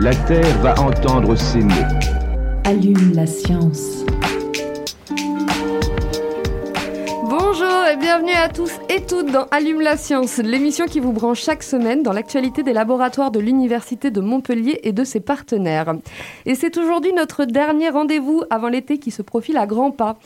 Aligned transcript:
La 0.00 0.14
Terre 0.14 0.58
va 0.62 0.74
entendre 0.80 1.36
ces 1.36 1.58
mots. 1.58 1.74
Allume 2.64 3.12
la 3.14 3.26
science. 3.26 4.04
Bonjour 7.28 7.86
et 7.92 7.96
bienvenue 7.98 8.32
à 8.32 8.48
tous 8.48 8.72
et 8.88 9.04
toutes 9.04 9.30
dans 9.30 9.46
Allume 9.50 9.80
la 9.82 9.96
science, 9.96 10.38
l'émission 10.38 10.86
qui 10.86 10.98
vous 10.98 11.12
branche 11.12 11.42
chaque 11.42 11.62
semaine 11.62 12.02
dans 12.02 12.12
l'actualité 12.12 12.62
des 12.62 12.72
laboratoires 12.72 13.30
de 13.30 13.38
l'Université 13.38 14.10
de 14.10 14.20
Montpellier 14.20 14.80
et 14.82 14.92
de 14.92 15.04
ses 15.04 15.20
partenaires. 15.20 15.94
Et 16.46 16.54
c'est 16.54 16.78
aujourd'hui 16.78 17.12
notre 17.12 17.44
dernier 17.44 17.90
rendez-vous 17.90 18.42
avant 18.48 18.68
l'été 18.68 18.98
qui 18.98 19.10
se 19.10 19.22
profile 19.22 19.58
à 19.58 19.66
grands 19.66 19.90
pas. 19.90 20.16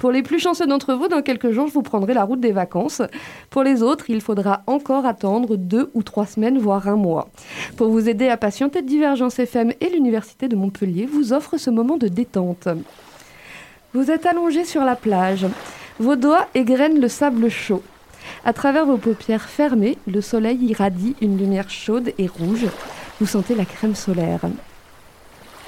Pour 0.00 0.12
les 0.12 0.22
plus 0.22 0.38
chanceux 0.38 0.66
d'entre 0.66 0.94
vous, 0.94 1.08
dans 1.08 1.20
quelques 1.20 1.50
jours, 1.50 1.68
je 1.68 1.74
vous 1.74 1.82
prendrai 1.82 2.14
la 2.14 2.24
route 2.24 2.40
des 2.40 2.52
vacances. 2.52 3.02
Pour 3.50 3.62
les 3.62 3.82
autres, 3.82 4.08
il 4.08 4.22
faudra 4.22 4.62
encore 4.66 5.04
attendre 5.04 5.56
deux 5.56 5.90
ou 5.92 6.02
trois 6.02 6.24
semaines, 6.24 6.58
voire 6.58 6.88
un 6.88 6.96
mois. 6.96 7.28
Pour 7.76 7.90
vous 7.90 8.08
aider 8.08 8.26
à 8.28 8.38
patienter, 8.38 8.80
Divergence 8.80 9.38
FM 9.38 9.74
et 9.78 9.90
l'Université 9.90 10.48
de 10.48 10.56
Montpellier 10.56 11.04
vous 11.04 11.34
offrent 11.34 11.58
ce 11.58 11.68
moment 11.68 11.98
de 11.98 12.08
détente. 12.08 12.66
Vous 13.92 14.10
êtes 14.10 14.24
allongé 14.24 14.64
sur 14.64 14.84
la 14.84 14.96
plage. 14.96 15.46
Vos 15.98 16.16
doigts 16.16 16.46
égrènent 16.54 16.98
le 16.98 17.08
sable 17.08 17.50
chaud. 17.50 17.82
À 18.46 18.54
travers 18.54 18.86
vos 18.86 18.96
paupières 18.96 19.50
fermées, 19.50 19.98
le 20.06 20.22
soleil 20.22 20.64
irradie 20.64 21.14
une 21.20 21.36
lumière 21.36 21.68
chaude 21.68 22.14
et 22.16 22.26
rouge. 22.26 22.68
Vous 23.20 23.26
sentez 23.26 23.54
la 23.54 23.66
crème 23.66 23.94
solaire. 23.94 24.46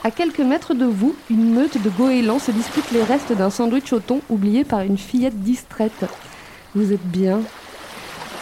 À 0.05 0.11
quelques 0.11 0.41
mètres 0.41 0.75
de 0.75 0.85
vous, 0.85 1.15
une 1.31 1.55
meute 1.55 1.81
de 1.81 1.89
goélands 1.89 2.41
se 2.41 2.51
dispute 2.51 2.91
les 2.91 3.05
restes 3.05 3.33
d'un 3.33 3.51
sandwich 3.51 3.93
au 3.93 4.01
thon 4.01 4.21
oublié 4.31 4.65
par 4.65 4.81
une 4.81 4.99
fillette 4.99 5.41
distraite. 5.41 6.07
Vous 6.75 6.93
êtes 6.93 7.07
bien. 7.07 7.41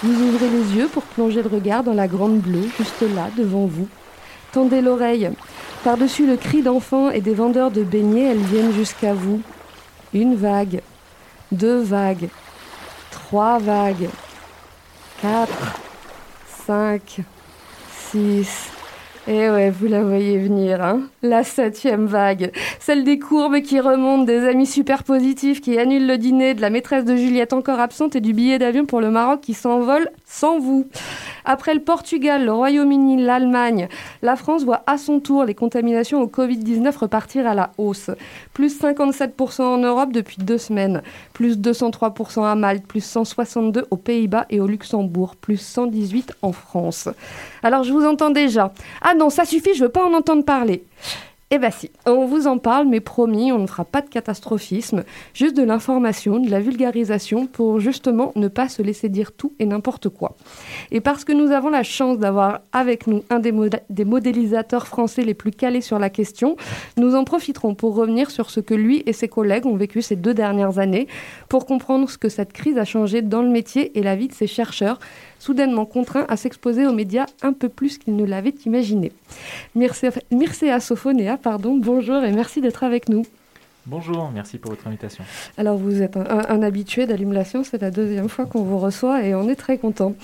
Vous 0.03 0.23
ouvrez 0.23 0.49
les 0.49 0.77
yeux 0.77 0.89
pour 0.89 1.03
plonger 1.03 1.43
le 1.43 1.51
regard 1.51 1.85
dans 1.85 1.93
la 1.93 2.09
grande 2.09 2.39
bleue, 2.39 2.67
juste 2.79 3.03
là, 3.15 3.29
devant 3.37 3.67
vous. 3.67 3.89
Tendez 4.53 4.81
l'oreille. 4.81 5.31
Par-dessus 5.85 6.27
le 6.27 6.39
cri 6.39 6.63
d'enfants 6.63 7.11
et 7.11 7.21
des 7.21 7.35
vendeurs 7.35 7.71
de 7.71 7.83
beignets, 7.83 8.31
elles 8.31 8.39
viennent 8.39 8.73
jusqu'à 8.73 9.13
vous. 9.13 9.43
Une 10.15 10.37
vague, 10.37 10.81
deux 11.53 11.83
vagues, 11.83 12.31
trois 13.11 13.59
vagues, 13.59 14.09
quatre, 15.21 15.79
cinq, 16.67 17.21
six. 18.11 18.71
Et 19.31 19.49
ouais, 19.49 19.71
vous 19.71 19.87
la 19.87 20.03
voyez 20.03 20.39
venir, 20.39 20.83
hein 20.83 21.03
La 21.23 21.45
septième 21.45 22.07
vague. 22.07 22.51
Celle 22.81 23.05
des 23.05 23.21
courbes 23.21 23.61
qui 23.61 23.79
remontent, 23.79 24.25
des 24.25 24.45
amis 24.45 24.67
super 24.67 25.05
positifs 25.05 25.61
qui 25.61 25.79
annulent 25.79 26.09
le 26.09 26.19
dîner, 26.19 26.55
de 26.55 26.61
la 26.61 26.69
maîtresse 26.69 27.05
de 27.05 27.15
Juliette 27.15 27.53
encore 27.53 27.79
absente 27.79 28.17
et 28.17 28.21
du 28.21 28.33
billet 28.33 28.59
d'avion 28.59 28.87
pour 28.87 29.01
le 29.01 29.09
Maroc 29.09 29.41
qui 29.41 29.55
s'envole 29.55 30.11
sans 30.31 30.61
vous. 30.61 30.87
Après 31.45 31.75
le 31.75 31.81
Portugal, 31.81 32.45
le 32.45 32.53
Royaume-Uni, 32.53 33.23
l'Allemagne, 33.23 33.89
la 34.23 34.37
France 34.37 34.65
voit 34.65 34.85
à 34.87 34.97
son 34.97 35.19
tour 35.19 35.45
les 35.45 35.55
contaminations 35.55 36.23
au 36.23 36.29
Covid-19 36.29 36.97
repartir 36.97 37.47
à 37.47 37.55
la 37.55 37.73
hausse. 37.79 38.11
Plus 38.55 38.81
57% 38.81 39.63
en 39.63 39.79
Europe 39.79 40.13
depuis 40.13 40.37
deux 40.39 40.59
semaines, 40.59 41.03
plus 41.33 41.59
203% 41.59 42.45
à 42.45 42.55
Malte, 42.55 42.87
plus 42.87 43.05
162 43.05 43.87
aux 43.91 43.97
Pays-Bas 43.97 44.47
et 44.51 44.61
au 44.61 44.67
Luxembourg, 44.69 45.35
plus 45.35 45.61
118 45.61 46.35
en 46.43 46.53
France. 46.53 47.09
Alors 47.63 47.83
je 47.83 47.93
vous 47.93 48.07
entends 48.07 48.31
déjà. 48.31 48.73
Ah 49.03 49.15
non, 49.15 49.31
ça 49.31 49.45
suffit, 49.45 49.75
je 49.75 49.85
veux 49.85 49.91
pas 49.91 50.05
en 50.05 50.15
entendre 50.15 50.45
parler. 50.45 50.85
Eh 51.53 51.59
ben 51.59 51.73
si, 51.73 51.91
on 52.07 52.27
vous 52.27 52.47
en 52.47 52.59
parle, 52.59 52.87
mais 52.87 53.01
promis, 53.01 53.51
on 53.51 53.59
ne 53.59 53.67
fera 53.67 53.85
pas 53.85 54.03
de 54.03 54.09
catastrophisme, 54.09 55.03
juste 55.35 55.57
de 55.57 55.65
l'information, 55.65 56.39
de 56.39 56.49
la 56.49 56.61
vulgarisation, 56.61 57.49
pour 57.49 57.81
justement 57.81 58.31
ne 58.37 58.47
pas 58.47 58.69
se 58.69 58.83
laisser 58.83 59.09
dire 59.09 59.33
tout 59.33 59.53
et 59.59 59.67
n'importe 59.67 60.11
quoi. 60.11 60.37
Et 60.93 61.01
parce 61.01 61.25
que 61.25 61.33
nous 61.33 61.51
avons 61.51 61.69
la 61.69 61.83
chance 61.83 62.19
d'avoir 62.19 62.61
avec 62.71 63.09
nous 63.09 63.25
un 63.31 63.41
des, 63.41 64.05
modélisateurs 64.05 64.87
français 64.87 65.23
les 65.23 65.35
plus 65.35 65.51
calés 65.51 65.81
sur 65.81 65.99
la 65.99 66.09
question, 66.09 66.55
nous 66.97 67.17
en 67.17 67.25
profiterons 67.25 67.75
pour 67.75 67.97
revenir 67.97 68.31
sur 68.31 68.49
ce 68.49 68.61
que 68.61 68.75
lui 68.75 69.03
et 69.07 69.13
ses 69.13 69.27
collègues 69.27 69.67
ont 69.67 69.75
vécu 69.75 70.03
ces 70.03 70.15
deux 70.15 70.35
dernières 70.35 70.79
années, 70.79 71.09
pour 71.49 71.67
comprendre 71.67 72.09
ce 72.09 72.17
que 72.17 72.29
cette 72.29 72.53
crise 72.53 72.79
a 72.79 72.85
changé 72.85 73.23
dans 73.23 73.43
le 73.43 73.51
métier 73.51 73.99
et 73.99 74.05
la 74.05 74.15
vie 74.15 74.29
de 74.29 74.35
ces 74.35 74.47
chercheurs, 74.47 75.01
soudainement 75.41 75.87
contraints 75.87 76.25
à 76.29 76.37
s'exposer 76.37 76.87
aux 76.87 76.93
médias 76.93 77.27
un 77.43 77.53
peu 77.53 77.69
plus 77.69 77.99
qu'ils 77.99 78.15
ne 78.15 78.25
l'avaient 78.25 78.55
imaginé. 78.65 79.11
Mircea, 79.75 80.11
Mircea 80.31 80.79
Sophonéa, 80.79 81.37
pardon, 81.37 81.77
bonjour 81.77 82.23
et 82.23 82.31
merci 82.31 82.61
d'être 82.61 82.85
avec 82.85 83.09
nous. 83.09 83.25
Bonjour, 83.87 84.31
merci 84.33 84.59
pour 84.59 84.71
votre 84.71 84.87
invitation. 84.87 85.25
Alors 85.57 85.77
vous 85.77 86.03
êtes 86.03 86.17
un, 86.17 86.21
un- 86.29 86.47
un 86.51 86.63
habitué 86.63 87.07
d'Allume 87.07 87.33
la 87.33 87.45
Science, 87.45 87.69
c'est 87.73 87.81
la 87.83 87.91
deuxième 87.91 88.29
fois 88.29 88.45
qu'on 88.45 88.63
vous 88.63 88.79
reçoit 88.79 89.23
et 89.25 89.35
on 89.35 89.49
est 89.49 89.57
très 89.57 89.79
content. 89.79 90.15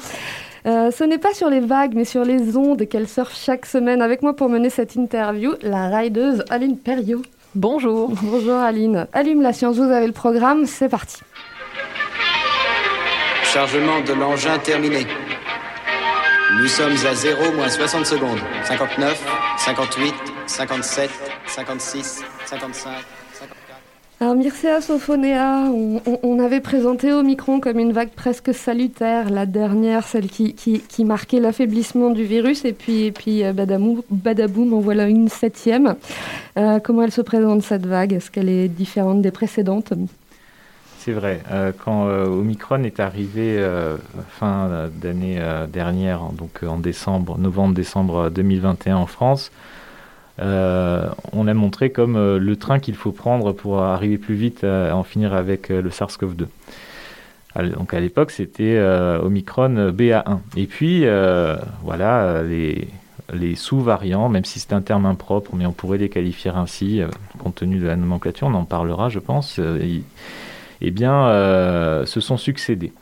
Euh, 0.66 0.90
ce 0.90 1.04
n'est 1.04 1.18
pas 1.18 1.32
sur 1.32 1.48
les 1.48 1.60
vagues, 1.60 1.94
mais 1.94 2.04
sur 2.04 2.24
les 2.24 2.56
ondes 2.56 2.86
qu'elle 2.86 3.08
surfe 3.08 3.34
chaque 3.36 3.66
semaine. 3.66 4.02
Avec 4.02 4.22
moi 4.22 4.34
pour 4.36 4.48
mener 4.48 4.68
cette 4.68 4.94
interview, 4.96 5.52
la 5.62 5.88
rideuse 5.96 6.44
Aline 6.50 6.76
Perriot. 6.76 7.22
Bonjour. 7.54 8.10
Bonjour 8.22 8.56
Aline. 8.56 9.06
Allume 9.14 9.40
la 9.42 9.52
Science, 9.54 9.76
vous 9.76 9.84
avez 9.84 10.06
le 10.06 10.12
programme, 10.12 10.66
c'est 10.66 10.88
parti. 10.90 11.18
Chargement 13.60 14.02
de 14.06 14.12
l'engin 14.12 14.58
terminé. 14.58 15.06
Nous 16.60 16.66
sommes 16.68 16.92
à 17.10 17.14
0 17.14 17.52
moins 17.56 17.70
60 17.70 18.04
secondes. 18.04 18.38
59, 18.64 19.18
58, 19.56 20.12
57, 20.46 21.08
56, 21.46 22.22
55, 22.44 22.90
54. 23.32 23.56
Alors 24.20 24.34
Mircea 24.34 24.82
Sophonéa, 24.82 25.70
on, 25.72 26.02
on- 26.04 26.18
on 26.22 26.38
avait 26.38 26.60
présenté 26.60 27.14
Omicron 27.14 27.58
comme 27.60 27.78
une 27.78 27.92
vague 27.94 28.10
presque 28.10 28.52
salutaire, 28.52 29.30
la 29.30 29.46
dernière, 29.46 30.06
celle 30.06 30.28
qui, 30.28 30.52
qui, 30.52 30.80
qui 30.80 31.06
marquait 31.06 31.40
l'affaiblissement 31.40 32.10
du 32.10 32.24
virus, 32.24 32.66
et 32.66 32.74
puis, 32.74 33.04
et 33.06 33.12
puis 33.12 33.42
euh, 33.42 33.54
badamou- 33.54 34.04
badaboum, 34.10 34.74
en 34.74 34.80
voilà 34.80 35.08
une 35.08 35.30
septième. 35.30 35.96
Euh, 36.58 36.78
comment 36.78 37.04
elle 37.04 37.10
se 37.12 37.22
présente 37.22 37.62
cette 37.62 37.86
vague? 37.86 38.12
Est-ce 38.12 38.30
qu'elle 38.30 38.50
est 38.50 38.68
différente 38.68 39.22
des 39.22 39.30
précédentes? 39.30 39.94
C'est 41.06 41.12
vrai, 41.12 41.40
euh, 41.52 41.70
quand 41.84 42.08
euh, 42.08 42.26
Omicron 42.26 42.82
est 42.82 42.98
arrivé 42.98 43.58
euh, 43.60 43.96
fin 44.28 44.88
d'année 44.92 45.40
dernière, 45.72 46.18
donc 46.32 46.64
en 46.66 46.78
décembre, 46.78 47.38
novembre-décembre 47.38 48.28
2021 48.28 48.96
en 48.96 49.06
France, 49.06 49.52
on 50.40 50.42
a 51.46 51.54
montré 51.54 51.90
comme 51.90 52.36
le 52.36 52.56
train 52.56 52.80
qu'il 52.80 52.96
faut 52.96 53.12
prendre 53.12 53.52
pour 53.52 53.82
arriver 53.82 54.18
plus 54.18 54.34
vite 54.34 54.64
à, 54.64 54.96
en 54.96 55.04
finir 55.04 55.32
avec 55.32 55.68
le 55.68 55.88
SARS-CoV-2. 55.90 56.46
À- 57.54 57.62
Donc 57.62 57.94
à 57.94 58.00
l'époque, 58.00 58.32
c'était 58.32 58.76
Omicron 59.22 59.92
BA1. 59.92 60.40
Et 60.56 60.66
puis, 60.66 61.06
voilà, 61.84 62.42
les, 62.42 63.54
sous-variants, 63.54 64.28
même 64.28 64.44
si 64.44 64.58
c'est 64.58 64.72
un 64.72 64.82
terme 64.82 65.06
impropre, 65.06 65.52
mais 65.54 65.66
on 65.66 65.72
pourrait 65.72 65.98
les 65.98 66.08
qualifier 66.08 66.50
ainsi, 66.50 67.00
compte 67.38 67.54
tenu 67.54 67.78
de 67.78 67.86
la 67.86 67.94
nomenclature, 67.94 68.48
on 68.48 68.54
en 68.54 68.64
parlera, 68.64 69.08
je 69.08 69.20
pense, 69.20 69.60
eh 70.80 70.90
bien, 70.90 71.26
euh, 71.28 72.06
se 72.06 72.20
sont 72.20 72.36
succédés. 72.36 72.92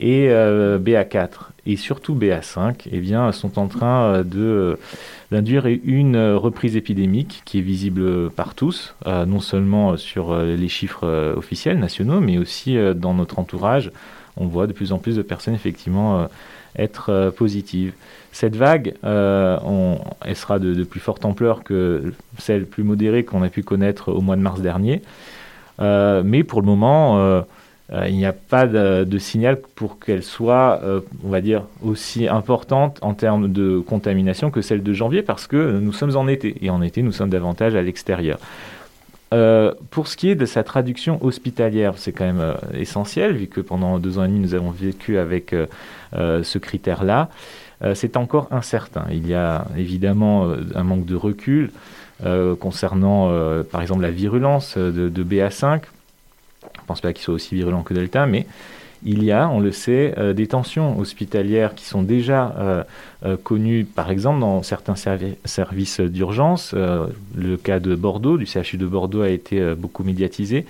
Et 0.00 0.28
euh, 0.30 0.78
BA4 0.78 1.50
et 1.64 1.76
surtout 1.76 2.16
BA5 2.16 2.88
eh 2.90 2.98
bien, 2.98 3.30
sont 3.30 3.58
en 3.58 3.68
train 3.68 4.02
euh, 4.02 4.22
de, 4.24 4.78
d'induire 5.30 5.66
une 5.66 6.16
reprise 6.34 6.76
épidémique 6.76 7.42
qui 7.44 7.58
est 7.58 7.62
visible 7.62 8.30
par 8.30 8.54
tous, 8.54 8.94
non 9.06 9.40
seulement 9.40 9.96
sur 9.96 10.36
les 10.36 10.68
chiffres 10.68 11.34
officiels 11.36 11.78
nationaux, 11.78 12.20
mais 12.20 12.36
aussi 12.38 12.76
dans 12.96 13.14
notre 13.14 13.38
entourage. 13.38 13.92
On 14.36 14.46
voit 14.46 14.66
de 14.66 14.72
plus 14.72 14.92
en 14.92 14.98
plus 14.98 15.16
de 15.16 15.22
personnes 15.22 15.54
effectivement 15.54 16.28
être 16.76 17.32
positives. 17.36 17.92
Cette 18.32 18.56
vague, 18.56 18.94
elle 19.02 20.36
sera 20.36 20.58
de, 20.58 20.74
de 20.74 20.84
plus 20.84 21.00
forte 21.00 21.24
ampleur 21.24 21.64
que 21.64 22.12
celle 22.38 22.66
plus 22.66 22.82
modérée 22.82 23.24
qu'on 23.24 23.42
a 23.42 23.48
pu 23.48 23.62
connaître 23.62 24.12
au 24.12 24.20
mois 24.20 24.36
de 24.36 24.42
mars 24.42 24.60
dernier. 24.60 25.00
Euh, 25.82 26.22
mais 26.24 26.44
pour 26.44 26.60
le 26.60 26.66
moment, 26.66 27.18
euh, 27.18 27.42
euh, 27.92 28.08
il 28.08 28.16
n'y 28.16 28.24
a 28.24 28.32
pas 28.32 28.66
de, 28.66 29.18
signal 29.18 29.60
pour 29.74 29.98
qu'elle 29.98 30.22
soit, 30.22 30.80
on 31.24 31.28
va 31.28 31.40
dire, 31.40 31.64
aussi 31.82 32.28
importante 32.28 32.98
en 33.02 33.14
termes 33.14 33.52
de 33.52 33.80
contamination 33.80 34.50
que 34.50 34.62
celle 34.62 34.82
de 34.82 34.92
janvier, 34.92 35.22
parce 35.22 35.46
que 35.46 35.78
nous 35.78 35.92
sommes 35.92 36.16
en 36.16 36.28
été, 36.28 36.56
et 36.64 36.70
en 36.70 36.80
été, 36.82 37.02
nous 37.02 37.12
sommes 37.12 37.30
davantage 37.30 37.74
à 37.74 37.82
l'extérieur. 37.82 38.38
Pour 39.90 40.08
ce 40.08 40.16
qui 40.16 40.28
est 40.28 40.34
de 40.34 40.44
sa 40.44 40.62
traduction 40.62 41.18
hospitalière, 41.24 41.94
c'est 41.96 42.12
quand 42.12 42.26
même 42.26 42.54
essentiel, 42.74 43.34
vu 43.34 43.46
que 43.46 43.62
pendant 43.62 43.98
deux 43.98 44.18
ans 44.18 44.24
et 44.24 44.28
demi, 44.28 44.40
nous 44.40 44.54
avons 44.54 44.70
vécu 44.70 45.18
avec 45.18 45.54
ce 46.14 46.58
critère-là. 46.58 47.28
c'est 47.94 48.16
encore 48.16 48.48
incertain. 48.50 49.04
Il 49.10 49.26
y 49.26 49.34
a 49.34 49.66
évidemment 49.76 50.50
un 50.74 50.82
manque 50.82 51.06
de 51.06 51.16
recul 51.16 51.70
concernant, 52.60 53.30
par 53.64 53.82
exemple, 53.82 54.02
la 54.02 54.10
virulence 54.10 54.76
de, 54.76 55.08
de 55.08 55.24
BA5. 55.24 55.80
Je 56.62 56.80
ne 56.80 56.86
pense 56.86 57.00
pas 57.00 57.12
qu'il 57.12 57.22
soit 57.22 57.34
aussi 57.34 57.54
virulent 57.54 57.82
que 57.82 57.94
Delta, 57.94 58.26
mais 58.26 58.46
il 59.04 59.24
y 59.24 59.32
a, 59.32 59.48
on 59.48 59.60
le 59.60 59.72
sait, 59.72 60.14
euh, 60.16 60.32
des 60.32 60.46
tensions 60.46 60.98
hospitalières 60.98 61.74
qui 61.74 61.84
sont 61.84 62.02
déjà 62.02 62.54
euh, 62.58 62.84
euh, 63.24 63.36
connues, 63.36 63.84
par 63.84 64.10
exemple, 64.10 64.40
dans 64.40 64.62
certains 64.62 64.94
services 64.94 66.00
d'urgence. 66.00 66.74
le 66.74 67.56
cas 67.56 67.80
de 67.80 67.94
Bordeaux, 67.94 68.38
du 68.38 68.46
CHU 68.46 68.76
de 68.76 68.86
Bordeaux, 68.86 69.22
a 69.22 69.28
été 69.28 69.74
beaucoup 69.74 70.04
médiatisé. 70.04 70.66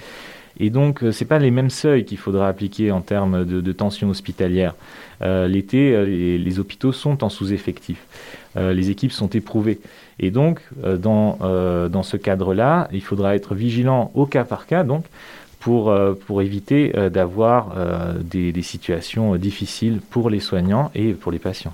Et 0.60 0.70
donc, 0.70 1.00
ce 1.00 1.06
n'est 1.06 1.28
pas 1.28 1.38
les 1.38 1.50
mêmes 1.50 1.70
seuils 1.70 2.04
qu'il 2.04 2.18
faudra 2.18 2.48
appliquer 2.48 2.90
en 2.90 3.00
termes 3.00 3.44
de, 3.44 3.72
tension 3.72 4.10
hospitalière. 4.10 4.74
L'été, 5.20 6.04
les, 6.04 6.58
hôpitaux 6.58 6.92
sont 6.92 7.24
en 7.24 7.28
sous-effectif. 7.28 8.04
les 8.56 8.90
équipes 8.90 9.12
sont 9.12 9.28
éprouvées. 9.28 9.80
Et 10.18 10.30
donc, 10.30 10.60
dans, 10.76 12.02
ce 12.02 12.16
cadre-là, 12.16 12.88
il 12.92 13.02
faudra 13.02 13.34
être 13.34 13.54
vigilant 13.54 14.10
au 14.14 14.26
cas 14.26 14.44
par 14.44 14.66
cas. 14.66 14.84
Pour, 15.62 15.90
euh, 15.90 16.14
éviter 16.40 16.92
euh, 16.96 17.08
d'avoir 17.08 17.74
euh, 17.76 18.14
des, 18.18 18.62
situations 18.62 19.36
difficiles 19.36 20.00
pour 20.10 20.28
les 20.28 20.40
soignants 20.40 20.90
et 20.96 21.12
pour 21.12 21.30
les 21.30 21.38
patients. 21.38 21.72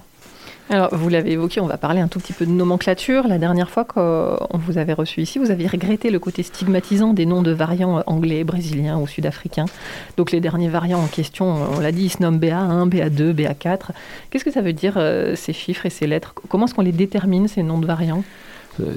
Alors, 0.71 0.95
vous 0.95 1.09
l'avez 1.09 1.33
évoqué, 1.33 1.61
on 1.61 1.67
va 1.67 1.79
parler 1.79 2.01
un 2.01 2.09
tout 2.09 2.19
petit 2.19 2.35
peu 2.35 2.45
de 2.45 2.51
nomenclature. 2.51 3.27
La 3.27 3.39
dernière 3.39 3.71
fois 3.71 3.85
qu'on 3.85 4.59
vous 4.59 4.77
avait 4.77 4.93
reçu 4.93 5.23
ici, 5.23 5.39
vous 5.39 5.51
aviez 5.51 5.67
regretté 5.67 6.11
le 6.11 6.19
côté 6.19 6.43
stigmatisant 6.43 7.15
des 7.15 7.25
noms 7.25 7.43
de 7.43 7.53
variants 7.53 8.03
anglais, 8.07 8.45
brésiliens 8.45 8.99
ou 8.99 9.07
sud-africains. 9.07 9.67
Donc, 10.17 10.31
les 10.31 10.41
derniers 10.41 10.69
variants 10.69 11.01
en 11.01 11.07
question, 11.07 11.47
on 11.77 11.81
l'a 11.81 11.93
dit, 11.93 12.05
ils 12.05 12.11
se 12.11 12.23
nomment 12.23 12.39
BA1, 12.39 12.89
BA2, 12.91 13.33
BA4. 13.33 13.91
Qu'est-ce 14.31 14.45
que 14.45 14.53
ça 14.53 14.61
veut 14.61 14.75
dire, 14.75 15.01
ces 15.37 15.53
chiffres 15.53 15.87
et 15.87 15.91
ces 15.91 16.07
lettres? 16.07 16.35
Comment 16.49 16.67
est-ce 16.67 16.75
qu'on 16.75 16.83
les 16.83 16.93
détermine, 16.93 17.49
ces 17.49 17.63
noms 17.63 17.79
de 17.79 17.87
variants? 17.87 18.23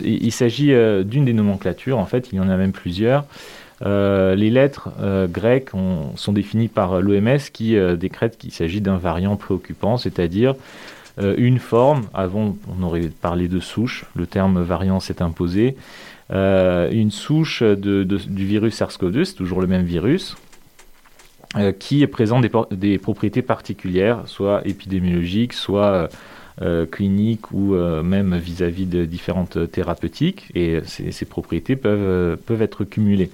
Il 0.04 0.32
s'agit 0.32 0.74
d'une 1.06 1.26
des 1.26 1.34
nomenclatures, 1.34 1.98
en 1.98 2.06
fait, 2.06 2.30
il 2.34 2.36
y 2.36 2.40
en 2.40 2.50
a 2.50 2.58
même 2.58 2.74
plusieurs. 2.74 3.26
Euh, 3.84 4.36
les 4.36 4.50
lettres 4.50 4.90
euh, 5.02 5.28
grecques 5.28 5.72
sont 6.16 6.34
définies 6.34 6.68
par 6.68 7.02
l'OMS 7.02 7.40
qui 7.52 7.76
euh, 7.76 7.96
décrète 7.96 8.38
qu'il 8.38 8.52
s'agit 8.52 8.82
d'un 8.82 8.98
variant 8.98 9.36
préoccupant, 9.38 9.98
c'est-à-dire 9.98 10.56
une 11.18 11.60
forme, 11.60 12.04
avant 12.14 12.56
on 12.70 12.84
aurait 12.84 13.10
parlé 13.10 13.48
de 13.48 13.60
souche, 13.60 14.06
le 14.16 14.26
terme 14.26 14.62
variant 14.62 15.00
s'est 15.00 15.22
imposé, 15.22 15.76
une 16.30 17.12
souche 17.12 17.64
du 17.64 18.46
virus 18.46 18.82
SARS-CoV-2, 18.82 19.26
c'est 19.26 19.36
toujours 19.36 19.62
le 19.62 19.68
même 19.68 19.86
virus, 19.86 20.38
qui 21.80 22.08
présente 22.08 22.46
des, 22.72 22.98
propriétés 22.98 23.42
particulières, 23.42 24.24
soit 24.26 24.62
épidémiologiques, 24.66 25.54
soit 25.54 26.10
cliniques 26.92 27.52
ou 27.52 27.76
même 27.76 28.38
vis-à-vis 28.38 28.86
de 28.86 29.04
différentes 29.06 29.72
thérapeutiques, 29.72 30.50
et 30.56 30.80
ces, 30.86 31.26
propriétés 31.26 31.76
peuvent 31.76 32.62
être 32.62 32.86
cumulées. 32.86 33.32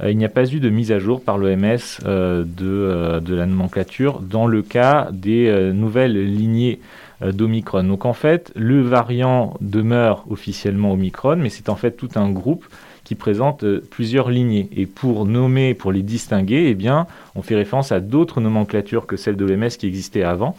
Euh, 0.00 0.10
il 0.10 0.18
n'y 0.18 0.24
a 0.24 0.28
pas 0.28 0.44
eu 0.44 0.60
de 0.60 0.68
mise 0.68 0.92
à 0.92 0.98
jour 0.98 1.22
par 1.22 1.38
l'OMS 1.38 1.76
euh, 2.06 2.44
euh, 2.62 3.20
de, 3.20 3.34
la 3.34 3.46
nomenclature 3.46 4.20
dans 4.20 4.46
le 4.46 4.62
cas 4.62 5.08
des 5.12 5.72
nouvelles 5.72 6.24
lignées 6.24 6.80
d'Omicron. 7.20 7.84
Donc 7.84 8.04
en 8.04 8.12
fait, 8.12 8.52
le 8.56 8.82
variant 8.82 9.54
demeure 9.60 10.24
officiellement 10.28 10.92
Omicron, 10.92 11.36
mais 11.36 11.50
c'est 11.50 11.68
en 11.68 11.76
fait 11.76 11.92
tout 11.92 12.10
un 12.16 12.30
groupe 12.30 12.66
qui 13.04 13.14
présente 13.14 13.64
plusieurs 13.90 14.30
lignées. 14.30 14.68
Et 14.76 14.86
pour 14.86 15.26
nommer, 15.26 15.74
pour 15.74 15.92
les 15.92 16.02
distinguer, 16.02 16.66
eh 16.68 16.74
bien, 16.74 17.06
on 17.34 17.42
fait 17.42 17.56
référence 17.56 17.92
à 17.92 18.00
d'autres 18.00 18.40
nomenclatures 18.40 19.06
que 19.06 19.16
celles 19.16 19.36
de 19.36 19.44
l'OMS 19.44 19.68
qui 19.68 19.86
existaient 19.86 20.22
avant. 20.22 20.56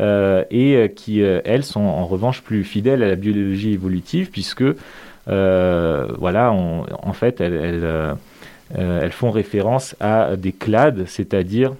et 0.00 0.92
qui, 0.94 1.20
elles, 1.20 1.64
sont 1.64 1.80
en 1.80 2.04
revanche 2.06 2.42
plus 2.42 2.64
fidèles 2.64 3.02
à 3.02 3.08
la 3.08 3.16
biologie 3.16 3.72
évolutive, 3.72 4.30
puisque, 4.30 4.64
voilà, 5.26 6.52
en 6.52 7.12
fait, 7.12 7.40
elles, 7.40 8.16
elles 8.74 9.12
font 9.12 9.30
référence 9.30 9.94
à 10.00 10.36
des 10.36 10.52
clades, 10.52 11.04
c'est-à-dire 11.06 11.72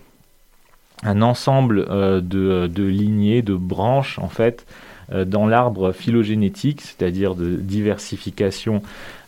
un 1.03 1.23
ensemble 1.23 1.87
euh, 1.91 2.21
de, 2.21 2.83
lignées, 2.83 3.43
de 3.43 3.55
branches, 3.55 4.19
en 4.19 4.29
fait, 4.29 4.67
euh, 5.13 5.25
dans 5.25 5.47
l'arbre 5.47 5.93
phylogénétique, 5.93 6.81
c'est-à-dire 6.81 7.35
de 7.35 7.57
diversification 7.57 8.83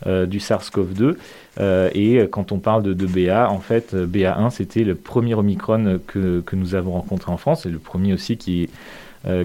du 0.07 0.39
SARS-CoV-2. 0.39 1.17
et 1.93 2.29
quand 2.31 2.53
on 2.53 2.61
parle 2.61 2.85
de, 2.85 3.07
BA, 3.07 3.51
en 3.51 3.59
fait, 3.59 3.95
BA1, 3.95 4.51
c'était 4.51 4.85
le 4.85 4.95
premier 4.95 5.35
Omicron 5.35 5.99
que, 6.07 6.43
nous 6.53 6.77
avons 6.77 6.93
rencontré 6.93 7.33
en 7.33 7.37
France, 7.37 7.67
et 7.67 7.69
le 7.69 7.81
premier 7.81 8.15
aussi 8.15 8.37
qui, 8.37 8.71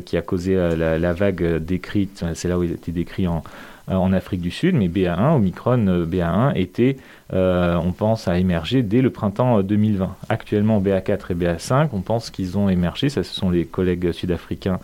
qui 0.05 0.15
a 0.15 0.21
causé 0.21 0.53
la, 0.55 1.13
vague 1.13 1.57
décrite, 1.57 2.23
c'est 2.35 2.47
là 2.47 2.59
où 2.59 2.63
il 2.63 2.69
a 2.69 2.75
été 2.75 2.91
décrit 2.91 3.27
en, 3.27 3.37
euh, 3.37 3.72
en 3.87 4.13
Afrique 4.13 4.41
du 4.41 4.51
Sud, 4.51 4.75
mais 4.75 4.87
BA1, 4.87 5.35
Omicron 5.35 5.87
euh, 5.87 6.05
BA1 6.05 6.53
était, 6.55 6.97
euh, 7.33 7.75
on 7.75 7.91
pense, 7.91 8.27
à 8.27 8.37
émerger 8.37 8.81
dès 8.81 9.01
le 9.01 9.09
printemps 9.09 9.61
2020. 9.61 10.15
Actuellement, 10.29 10.81
BA4 10.81 11.31
et 11.31 11.35
BA5, 11.35 11.89
on 11.93 12.01
pense 12.01 12.29
qu'ils 12.29 12.57
ont 12.57 12.69
émergé, 12.69 13.09
ça 13.09 13.23
ce 13.23 13.33
sont 13.33 13.49
les 13.49 13.65
collègues 13.65 14.11
sud-africains 14.11 14.79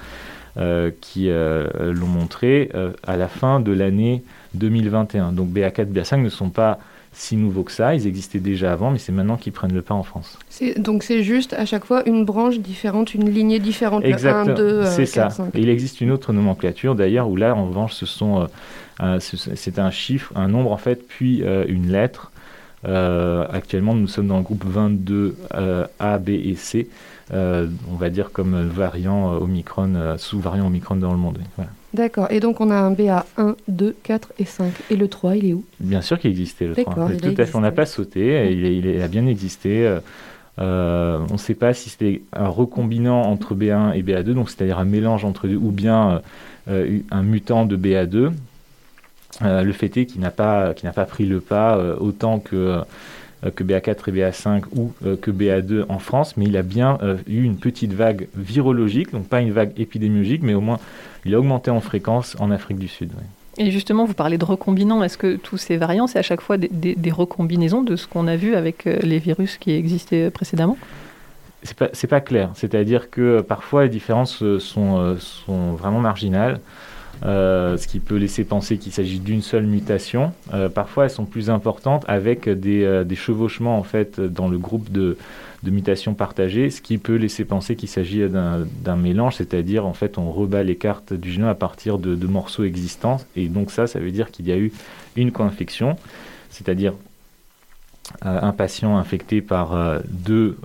qui 1.00 1.30
l'ont 1.30 2.08
montré, 2.08 2.70
à 3.08 3.16
la 3.16 3.30
fin 3.30 3.62
de 3.62 3.72
l'année 3.72 4.24
2021. 4.56 5.32
Donc 5.32 5.48
BA4, 5.52 5.86
BA5 5.86 6.22
ne 6.22 6.28
sont 6.28 6.50
pas 6.50 6.80
si 7.12 7.36
nouveaux 7.36 7.64
que 7.64 7.72
ça. 7.72 7.96
Ils 7.96 8.08
existaient 8.08 8.40
déjà 8.40 8.72
avant, 8.72 8.92
mais 8.92 9.00
c'est 9.00 9.12
maintenant 9.12 9.38
qu'ils 9.38 9.54
prennent 9.54 9.74
le 9.74 9.82
pas 9.82 9.96
en 9.96 10.04
France. 10.04 10.38
Donc 10.78 11.04
c'est 11.04 11.24
juste 11.24 11.54
à 11.54 11.66
chaque 11.66 11.86
fois 11.86 12.08
une 12.08 12.26
branche 12.26 12.60
différente, 12.60 13.14
une 13.14 13.30
lignée 13.30 13.60
différente. 13.60 14.04
Exactement. 14.06 14.86
C'est 14.86 15.06
ça. 15.06 15.30
il 15.56 15.70
existe 15.70 16.02
une 16.02 16.12
autre 16.12 16.34
nomenclature 16.34 16.96
d'ailleurs 16.96 17.30
où 17.30 17.36
là, 17.36 17.56
en 17.56 17.68
revanche, 17.68 17.94
ce 17.94 18.06
sont 18.06 18.48
euh, 19.02 19.20
c'est 19.20 19.80
un 19.80 19.92
chiffre, 19.92 20.34
un 20.36 20.48
nombre 20.48 20.72
en 20.72 20.78
fait, 20.78 21.08
puis 21.08 21.44
euh, 21.44 21.66
une 21.68 21.92
lettre. 21.92 22.32
Euh, 22.86 23.46
actuellement, 23.52 23.94
nous 23.94 24.08
sommes 24.08 24.28
dans 24.28 24.38
le 24.38 24.44
groupe 24.44 24.66
22 24.66 25.38
A, 26.00 26.18
B 26.18 26.30
et 26.30 26.56
C. 26.56 26.90
on 27.32 27.96
va 27.98 28.10
dire 28.10 28.32
comme 28.32 28.68
variant 28.68 29.34
Omicron, 29.34 30.16
sous-variant 30.18 30.68
Omicron 30.68 30.96
dans 30.96 31.12
le 31.12 31.18
monde. 31.18 31.40
D'accord. 31.94 32.28
Et 32.30 32.40
donc 32.40 32.62
on 32.62 32.70
a 32.70 32.76
un 32.76 32.92
BA 32.92 33.26
1, 33.38 33.56
2, 33.68 33.96
4 34.04 34.34
et 34.40 34.46
5. 34.46 34.72
Et 34.92 34.96
le 34.96 35.08
3, 35.08 35.38
il 35.38 35.46
est 35.46 35.54
où? 35.54 35.64
Bien 35.80 36.02
sûr 36.02 36.20
qu'il 36.20 36.32
existait 36.32 36.68
le 36.68 36.76
3. 36.76 36.94
Tout 36.94 37.34
à 37.38 37.46
fait. 37.46 37.56
On 37.56 37.62
n'a 37.62 37.72
pas 37.72 37.86
sauté. 37.86 38.52
Il, 38.52 39.02
a 39.02 39.08
bien 39.08 39.26
existé. 39.26 39.98
on 40.58 40.62
ne 41.32 41.38
sait 41.38 41.56
pas 41.56 41.74
si 41.74 41.90
c'était 41.90 42.22
un 42.34 42.48
recombinant 42.48 43.22
entre 43.24 43.56
BA1 43.56 43.94
et 43.96 44.04
BA2, 44.04 44.34
donc 44.34 44.50
c'est-à-dire 44.50 44.80
un 44.80 44.86
mélange 44.86 45.26
entre 45.26 45.48
deux, 45.48 45.56
ou 45.56 45.72
bien 45.72 46.22
un 46.68 47.24
mutant 47.24 47.66
de 47.66 47.76
BA2. 47.76 48.32
Euh, 49.42 49.64
le 49.64 49.72
fait 49.72 49.96
est 49.98 50.06
qu'il 50.06 50.22
n'a 50.22 50.32
pas, 50.32 50.74
pas 50.74 51.06
pris 51.06 51.26
le 51.26 51.40
pas 51.40 51.78
euh, 51.78 51.96
autant 52.00 52.40
que, 52.40 52.56
euh, 52.56 52.82
que 53.56 53.64
BA4 53.64 54.10
et 54.10 54.12
BA5 54.12 54.64
ou 54.76 54.92
que 55.22 55.32
BA2 55.32 55.86
en 55.90 56.00
France, 56.00 56.36
mais 56.38 56.46
il 56.46 56.58
a 56.58 56.62
bien 56.62 56.98
eu 57.28 57.44
une 57.44 57.58
petite 57.58 57.94
vague 57.94 58.28
virologique, 58.36 59.12
donc 59.12 59.28
pas 59.28 59.42
une 59.42 59.52
vague 59.52 59.72
épidémiologique, 59.78 60.44
mais 60.44 60.54
au 60.54 60.62
moins 60.62 60.80
il 61.26 61.34
a 61.36 61.40
augmenté 61.40 61.72
en 61.72 61.80
fréquence 61.80 62.36
en 62.40 62.52
Afrique 62.52 62.80
du 62.80 62.88
Sud. 62.88 63.12
Et 63.58 63.72
justement, 63.72 64.06
vous 64.06 64.14
parlez 64.14 64.38
de 64.38 64.46
recombinants. 64.46 65.04
Est-ce 65.04 65.18
que 65.18 65.36
tous 65.36 65.58
ces 65.58 65.78
variants, 65.78 66.08
c'est 66.08 66.20
à 66.20 66.24
chaque 66.24 66.42
fois 66.42 66.58
des, 66.58 67.12
recombinaisons 67.12 67.82
de 67.82 67.96
ce 67.96 68.08
qu'on 68.08 68.28
a 68.28 68.36
vu 68.36 68.56
avec 68.56 68.86
les 68.86 69.20
virus 69.20 69.58
qui 69.58 69.72
existaient 69.72 70.30
précédemment? 70.30 70.78
C'est 71.64 71.78
pas, 71.78 71.90
pas 72.10 72.22
clair. 72.22 72.52
C'est-à-dire 72.56 73.10
que 73.10 73.42
parfois 73.42 73.84
les 73.84 73.90
différences 73.90 74.44
sont, 74.60 75.18
sont 75.20 75.74
vraiment 75.74 76.00
marginales. 76.00 76.62
Euh, 77.26 77.76
ce 77.76 77.88
qui 77.88 78.00
peut 78.00 78.16
laisser 78.16 78.46
penser 78.46 78.78
qu'il 78.78 78.94
s'agit 78.94 79.20
d'une 79.20 79.42
seule 79.42 79.66
mutation. 79.66 80.32
Euh, 80.54 80.70
parfois, 80.70 81.06
elles 81.06 81.10
sont 81.10 81.26
plus 81.26 81.50
importantes 81.50 82.06
avec 82.08 82.48
des, 82.48 82.84
euh, 82.84 83.16
chevauchements 83.16 83.78
en 83.78 83.84
fait 83.84 84.22
dans 84.22 84.48
le 84.48 84.58
groupe 84.58 84.90
de, 84.92 85.18
mutations 85.66 86.14
partagées, 86.14 86.70
ce 86.70 86.82
qui 86.82 86.98
peut 86.98 87.16
laisser 87.16 87.44
penser 87.44 87.76
qu'il 87.76 87.90
s'agit 87.90 88.24
d'un 88.30 88.96
mélange, 88.96 89.36
c'est-à-dire 89.36 89.86
en 89.86 89.94
fait 89.94 90.18
on 90.18 90.32
rebat 90.32 90.64
les 90.64 90.78
cartes 90.78 91.14
du 91.14 91.32
génome 91.34 91.50
à 91.50 91.56
partir 91.56 92.00
de, 92.00 92.16
de 92.16 92.28
morceaux 92.28 92.64
existants, 92.64 93.18
et 93.36 93.50
donc 93.50 93.70
ça, 93.70 93.86
ça 93.86 94.00
veut 94.00 94.12
dire 94.12 94.32
qu'il 94.32 94.48
y 94.48 94.54
a 94.54 94.58
eu 94.58 94.72
une 95.18 95.34
co-infection, 95.34 95.98
c'est-à-dire 96.50 96.94
un 98.22 98.54
patient 98.54 98.98
infecté 98.98 99.42
par 99.42 100.00
deux, 100.08 100.58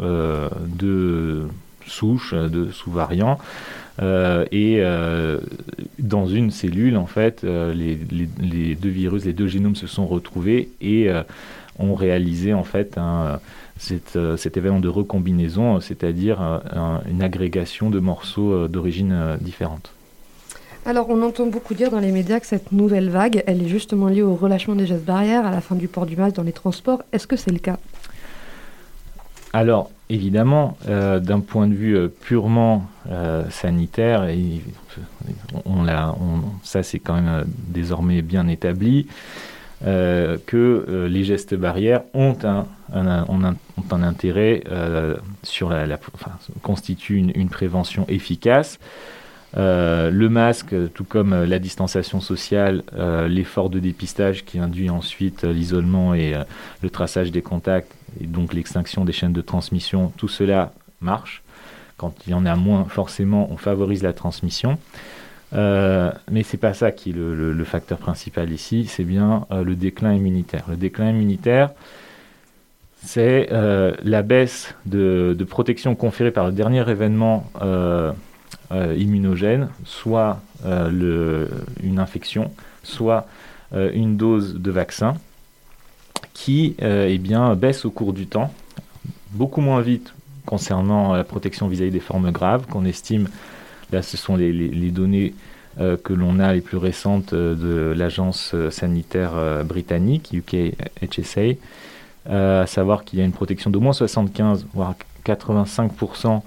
deux 0.69 1.49
souches, 1.87 2.33
deux 2.33 2.71
sous-variants. 2.71 3.39
Euh, 4.03 4.45
et 4.51 4.79
euh, 4.81 5.39
dans 5.99 6.27
une 6.27 6.51
cellule, 6.51 6.97
en 6.97 7.07
fait, 7.07 7.45
euh, 7.45 7.73
les, 7.73 7.95
deux 8.75 8.89
virus, 8.89 9.25
les 9.25 9.33
deux 9.33 9.47
génomes 9.47 9.77
se 9.77 9.87
sont 9.87 10.07
retrouvés 10.07 10.69
et 10.81 11.09
ont 11.79 11.95
réalisé 11.95 12.55
en 12.55 12.65
fait 12.65 12.99
un, 12.99 13.41
cet, 13.79 14.17
événement 14.57 14.81
de 14.81 14.89
recombinaison, 14.89 15.81
c'est-à-dire 15.81 16.61
une 17.09 17.23
agrégation 17.23 17.91
de 17.91 17.99
morceaux 18.01 18.69
d'origine 18.69 19.37
différente. 19.41 19.91
Alors, 20.87 21.09
on 21.09 21.23
entend 21.23 21.47
beaucoup 21.47 21.73
dire 21.73 21.91
dans 21.91 21.99
les 21.99 22.13
médias 22.13 22.41
que 22.41 22.47
cette 22.47 22.71
nouvelle 22.71 23.09
vague, 23.09 23.43
elle 23.47 23.63
est 23.63 23.69
justement 23.69 24.09
liée 24.09 24.21
au 24.21 24.35
relâchement 24.35 24.75
des 24.75 24.87
gestes 24.87 25.05
barrières, 25.05 25.47
à 25.47 25.51
la 25.51 25.63
fin 25.63 25.77
du 25.77 25.89
port 25.89 26.05
du 26.05 26.15
masque 26.15 26.37
dans 26.37 26.43
les 26.43 26.53
transports. 26.53 27.03
Est-ce 27.11 27.27
que 27.27 27.37
c'est 27.37 27.51
le 27.51 27.59
cas? 27.59 27.79
Alors, 29.55 29.91
évidemment, 30.11 30.77
d'un 30.87 31.41
point 31.41 31.67
de 31.67 31.75
vue 31.75 32.09
purement 32.09 32.87
sanitaire, 33.51 34.25
et 34.25 34.61
on, 35.65 35.89
on, 35.89 36.41
ça 36.63 36.83
c'est 36.83 36.99
quand 36.99 37.15
même 37.15 37.45
désormais 37.47 38.23
bien 38.23 38.49
établi, 38.49 39.07
que 39.83 41.07
les 41.09 41.25
gestes 41.25 41.55
barrières 41.55 42.03
ont 42.15 42.37
un, 42.45 42.67
intérêt 44.03 44.63
sur 45.43 45.71
la, 45.71 45.99
constituent 46.63 47.19
une, 47.35 47.49
prévention 47.49 48.07
efficace. 48.09 48.79
Euh, 49.57 50.11
le 50.11 50.29
masque, 50.29 50.75
tout 50.95 51.05
comme 51.05 51.33
euh, 51.33 51.47
la 51.47 51.61
distanciation 51.61 52.21
sociale, 52.21 52.83
euh, 52.97 53.29
l'effort 53.29 53.71
de 53.71 53.79
dépistage 53.79 54.45
qui 54.45 54.59
induit 54.59 54.91
ensuite 54.91 55.45
l'isolement 55.45 56.15
et 56.15 56.35
le 56.83 56.91
traçage 56.91 57.31
des 57.31 57.43
contacts, 57.43 57.93
et 58.21 58.27
donc 58.27 58.53
l'extinction 58.53 59.05
des 59.05 59.13
chaînes 59.13 59.33
de 59.33 59.41
transmission, 59.41 60.13
tout 60.17 60.29
cela 60.29 60.73
marche. 61.01 61.43
Quand 61.97 62.15
il 62.27 62.33
y 62.33 62.35
en 62.35 62.47
a 62.47 62.57
moins, 62.57 62.85
forcément, 62.87 63.49
on 63.53 63.57
favorise 63.57 64.03
la 64.03 64.13
transmission. 64.13 64.79
mais 65.53 66.43
c'est 66.43 66.59
pas 66.59 66.75
ça 66.75 66.91
qui 66.91 67.11
est 67.11 67.15
le, 67.15 67.65
facteur 67.65 67.99
principal 67.99 68.51
ici, 68.51 68.87
c'est 68.87 69.05
bien 69.05 69.47
le 69.51 69.77
déclin 69.77 70.13
immunitaire. 70.13 70.65
Le 70.69 70.77
déclin 70.77 71.11
immunitaire, 71.11 71.71
c'est 73.05 73.49
la 73.51 74.23
baisse 74.23 74.75
de, 74.87 75.47
protection 75.49 75.95
conférée 75.95 76.33
par 76.33 76.47
le 76.47 76.53
dernier 76.53 76.89
événement 76.91 77.49
euh, 78.75 78.97
immunogène, 78.99 79.69
soit 79.85 80.41
euh, 80.67 81.47
une 81.81 82.01
infection, 82.01 82.51
soit 82.83 83.29
euh, 83.73 83.93
une 83.95 84.17
dose 84.17 84.55
de 84.55 84.71
vaccin 84.73 85.15
qui 86.33 86.75
eh 86.81 87.19
bien, 87.19 87.55
baisse 87.55 87.85
au 87.85 87.93
cours 87.93 88.13
du 88.13 88.27
temps, 88.27 88.53
beaucoup 89.31 89.61
moins 89.61 89.81
vite 89.81 90.15
concernant 90.47 91.15
la 91.15 91.23
protection 91.23 91.69
vis-à-vis 91.69 91.93
des 91.93 92.01
formes 92.01 92.33
graves, 92.33 92.67
qu'on 92.67 92.85
estime, 92.85 93.29
là 93.93 94.03
ce 94.03 94.17
sont 94.17 94.35
les, 94.35 94.91
données 94.91 95.33
que 95.79 96.13
l'on 96.13 96.41
a 96.41 96.53
les 96.53 96.61
plus 96.61 96.77
récentes 96.77 97.33
de 97.33 97.95
l'agence 97.97 98.53
sanitaire 98.71 99.65
britannique, 99.65 100.33
UK 100.33 100.75
HSA, 101.09 101.55
à 102.29 102.67
savoir 102.67 103.05
qu'il 103.05 103.21
y 103.21 103.23
a 103.23 103.25
une 103.25 103.33
protection 103.33 103.71
d'au 103.71 103.79
moins 103.79 103.93
75, 103.93 104.67
voire 104.75 104.97
85% 105.25 106.27
euh, 106.27 106.39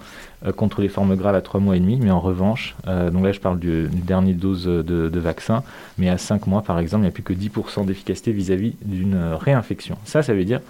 contre 0.56 0.82
les 0.82 0.88
formes 0.88 1.16
graves 1.16 1.36
à 1.36 1.42
3 1.42 1.60
mois 1.60 1.76
et 1.76 1.80
demi, 1.80 1.98
mais 2.02 2.12
en 2.12 2.20
revanche, 2.20 2.76
euh, 2.88 3.10
donc 3.10 3.24
là 3.24 3.32
je 3.32 3.40
parle 3.40 3.60
du, 3.60 3.88
dernier 3.88 4.34
dose 4.34 4.66
de, 4.66 5.20
vaccin, 5.20 5.64
mais 5.98 6.10
à 6.10 6.18
5 6.18 6.46
mois 6.48 6.62
par 6.62 6.80
exemple, 6.80 7.02
il 7.02 7.08
n'y 7.08 7.10
a 7.10 7.12
plus 7.12 7.24
que 7.24 7.34
10% 7.34 7.86
d'efficacité 7.86 8.32
vis-à-vis 8.32 8.76
d'une 8.86 9.16
euh, 9.16 9.36
réinfection. 9.36 9.98
Ça, 10.06 10.22
ça 10.22 10.34
veut 10.34 10.46
dire 10.46 10.62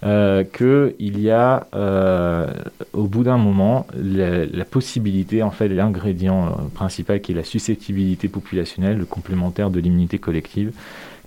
qu'il 0.00 1.20
y 1.20 1.30
a 1.30 1.66
au 2.92 3.04
bout 3.04 3.24
d'un 3.24 3.36
moment 3.36 3.84
la, 3.96 4.64
possibilité, 4.64 5.42
en 5.42 5.50
fait, 5.50 5.68
l'ingrédient 5.68 6.56
principal 6.74 7.20
qui 7.20 7.32
est 7.32 7.34
la 7.34 7.42
susceptibilité 7.42 8.28
populationnelle, 8.28 8.96
le 8.96 9.06
complémentaire 9.06 9.70
de 9.70 9.80
l'immunité 9.80 10.18
collective, 10.18 10.72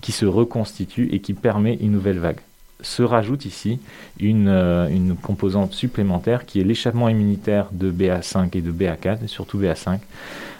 qui 0.00 0.12
se 0.12 0.24
reconstitue 0.24 1.10
et 1.12 1.20
qui 1.20 1.34
permet 1.34 1.74
une 1.74 1.92
nouvelle 1.92 2.18
vague 2.18 2.40
se 2.82 3.02
rajoute 3.02 3.44
ici 3.44 3.80
une, 4.20 4.48
euh, 4.48 4.88
une 4.88 5.16
composante 5.16 5.72
supplémentaire 5.72 6.46
qui 6.46 6.60
est 6.60 6.64
l'échappement 6.64 7.08
immunitaire 7.08 7.66
de 7.72 7.90
BA5 7.90 8.56
et 8.56 8.60
de 8.60 8.72
BA4, 8.72 9.24
et 9.24 9.28
surtout 9.28 9.58
BA5 9.58 9.98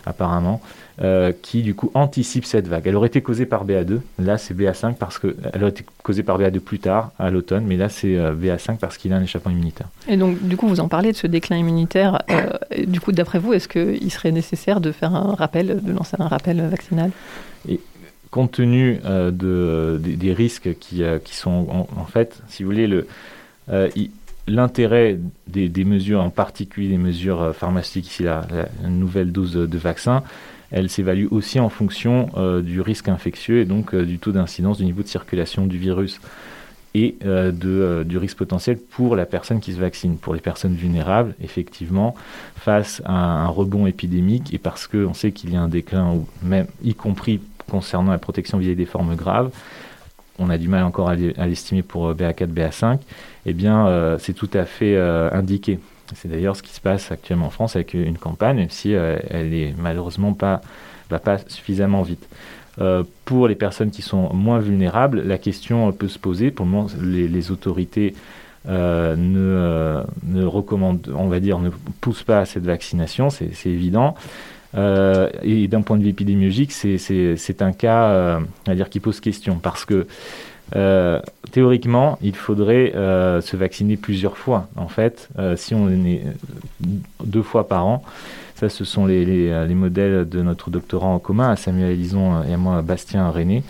apparemment, 0.04 0.60
euh, 1.00 1.32
qui 1.42 1.62
du 1.62 1.74
coup 1.74 1.90
anticipe 1.94 2.44
cette 2.44 2.66
vague. 2.66 2.86
Elle 2.86 2.96
aurait 2.96 3.06
été 3.06 3.22
causée 3.22 3.46
par 3.46 3.64
BA2, 3.64 4.00
là 4.18 4.36
c'est 4.36 4.56
BA5 4.56 4.94
parce 4.94 5.18
que 5.18 5.36
elle 5.52 5.62
aurait 5.62 5.70
été 5.70 5.84
causée 6.02 6.22
par 6.22 6.40
BA2 6.40 6.58
plus 6.60 6.80
tard, 6.80 7.12
à 7.18 7.30
l'automne, 7.30 7.64
mais 7.66 7.76
là 7.76 7.88
c'est 7.88 8.16
euh, 8.16 8.34
BA5 8.34 8.78
parce 8.78 8.98
qu'il 8.98 9.12
a 9.12 9.16
un 9.16 9.22
échappement 9.22 9.52
immunitaire. 9.52 9.88
Et 10.08 10.16
donc 10.16 10.42
du 10.42 10.56
coup 10.56 10.66
vous 10.66 10.80
en 10.80 10.88
parlez 10.88 11.12
de 11.12 11.16
ce 11.16 11.26
déclin 11.26 11.56
immunitaire. 11.56 12.22
du 12.86 13.00
coup 13.00 13.12
d'après 13.12 13.38
vous, 13.38 13.52
est-ce 13.52 13.68
qu'il 13.68 14.10
serait 14.10 14.32
nécessaire 14.32 14.80
de 14.80 14.90
faire 14.92 15.14
un 15.14 15.34
rappel, 15.34 15.80
de 15.82 15.92
lancer 15.92 16.16
un 16.18 16.28
rappel 16.28 16.60
vaccinal? 16.68 17.10
Compte 18.32 18.52
tenu 18.52 18.98
euh, 19.04 19.30
de, 19.30 20.00
des, 20.02 20.32
risques 20.32 20.76
qui, 20.80 21.04
euh, 21.04 21.18
sont 21.26 21.86
en, 21.96 22.04
fait, 22.06 22.42
si 22.48 22.64
vous 22.64 22.70
voulez, 22.70 22.86
le, 22.88 23.06
euh, 23.68 23.88
l'intérêt 24.48 25.18
des, 25.46 25.84
mesures, 25.84 26.20
en 26.20 26.30
particulier 26.30 26.88
des 26.88 26.98
mesures 26.98 27.54
pharmaceutiques, 27.54 28.08
ici 28.08 28.22
la, 28.24 28.44
nouvelle 28.88 29.30
dose 29.30 29.52
de, 29.52 29.78
vaccin, 29.78 30.24
elle 30.70 30.88
s'évalue 30.88 31.26
aussi 31.30 31.60
en 31.60 31.68
fonction 31.68 32.30
du 32.62 32.80
risque 32.80 33.08
infectieux 33.08 33.60
et 33.60 33.66
donc 33.66 33.94
du 33.94 34.18
taux 34.18 34.32
d'incidence, 34.32 34.78
du 34.78 34.86
niveau 34.86 35.02
de 35.02 35.08
circulation 35.08 35.66
du 35.66 35.76
virus 35.76 36.18
et 36.94 37.16
du 37.52 38.16
risque 38.16 38.38
potentiel 38.38 38.78
pour 38.78 39.14
la 39.14 39.26
personne 39.26 39.60
qui 39.60 39.74
se 39.74 39.78
vaccine. 39.78 40.16
Pour 40.16 40.34
les 40.34 40.40
personnes 40.40 40.74
vulnérables, 40.74 41.34
effectivement, 41.42 42.14
face 42.56 43.02
à 43.04 43.12
un, 43.12 43.48
rebond 43.48 43.86
épidémique 43.86 44.54
et 44.54 44.58
parce 44.58 44.86
qu'on 44.86 45.12
sait 45.12 45.32
qu'il 45.32 45.52
y 45.52 45.56
a 45.56 45.60
un 45.60 45.68
déclin, 45.68 46.16
même, 46.42 46.66
y 46.82 46.94
compris 46.94 47.40
concernant 47.72 48.12
la 48.12 48.18
protection 48.18 48.58
vis-à-vis 48.58 48.76
des 48.76 48.84
formes 48.84 49.16
graves, 49.16 49.50
on 50.38 50.50
a 50.50 50.58
du 50.58 50.68
mal 50.68 50.84
encore 50.84 51.08
à 51.08 51.46
l'estimer 51.46 51.82
pour 51.82 52.12
BA4, 52.12 52.42
euh, 52.42 52.46
BA5, 52.46 52.98
eh 53.46 53.52
bien, 53.54 53.86
euh, 53.86 54.18
c'est 54.18 54.34
tout 54.34 54.50
à 54.52 54.66
fait 54.66 54.94
euh, 54.94 55.30
indiqué. 55.32 55.78
C'est 56.14 56.28
d'ailleurs 56.28 56.54
ce 56.54 56.62
qui 56.62 56.74
se 56.74 56.80
passe 56.80 57.10
actuellement 57.10 57.46
en 57.46 57.50
France 57.50 57.76
avec 57.76 57.94
une 57.94 58.18
campagne, 58.18 58.56
même 58.56 58.70
si 58.70 58.92
elle 58.92 59.54
est 59.54 59.74
malheureusement 59.78 60.34
pas, 60.34 60.60
va 61.08 61.18
pas 61.18 61.38
suffisamment 61.46 62.02
vite. 62.02 62.28
pour 63.24 63.48
les 63.48 63.54
personnes 63.54 63.90
qui 63.90 64.02
sont 64.02 64.30
moins 64.34 64.58
vulnérables, 64.58 65.22
la 65.22 65.38
question 65.38 65.90
peut 65.92 66.08
se 66.08 66.18
poser. 66.18 66.50
Pour 66.50 66.66
le 66.66 66.72
moment, 66.72 66.86
les, 67.00 67.50
autorités 67.50 68.14
ne, 68.68 70.02
ne 70.26 70.44
recommandent, 70.44 71.10
on 71.16 71.28
va 71.28 71.40
dire, 71.40 71.58
ne 71.60 71.70
poussent 72.02 72.24
pas 72.24 72.40
à 72.40 72.44
cette 72.44 72.64
vaccination, 72.64 73.30
c'est 73.30 73.70
évident. 73.70 74.14
Euh, 74.74 75.28
et 75.42 75.68
d'un 75.68 75.82
point 75.82 75.98
de 75.98 76.02
vue 76.02 76.10
épidémiologique, 76.10 76.72
c'est 76.72 77.62
un 77.62 77.72
cas 77.72 78.04
euh, 78.04 78.40
à 78.66 78.74
dire 78.74 78.88
qui 78.88 79.00
pose 79.00 79.20
question 79.20 79.56
parce 79.56 79.84
que 79.84 80.06
euh, 80.74 81.20
théoriquement, 81.50 82.18
il 82.22 82.34
faudrait 82.34 82.92
se 82.94 83.56
vacciner 83.56 83.96
plusieurs 83.96 84.36
fois. 84.36 84.68
En 84.76 84.88
fait, 84.88 85.28
si 85.56 85.74
on 85.74 85.90
est 85.90 86.22
deux 87.24 87.42
fois 87.42 87.68
par 87.68 87.86
an, 87.86 88.02
ça, 88.54 88.68
ce 88.68 88.84
sont 88.84 89.06
les, 89.06 89.24
les, 89.24 89.74
modèles 89.74 90.28
de 90.28 90.40
notre 90.40 90.70
doctorant 90.70 91.14
en 91.14 91.18
commun, 91.18 91.50
à 91.50 91.56
Samuel 91.56 91.90
Elison 91.90 92.44
et 92.44 92.54
à 92.54 92.56
moi, 92.56 92.80
Bastien 92.80 93.28
René, 93.28 93.64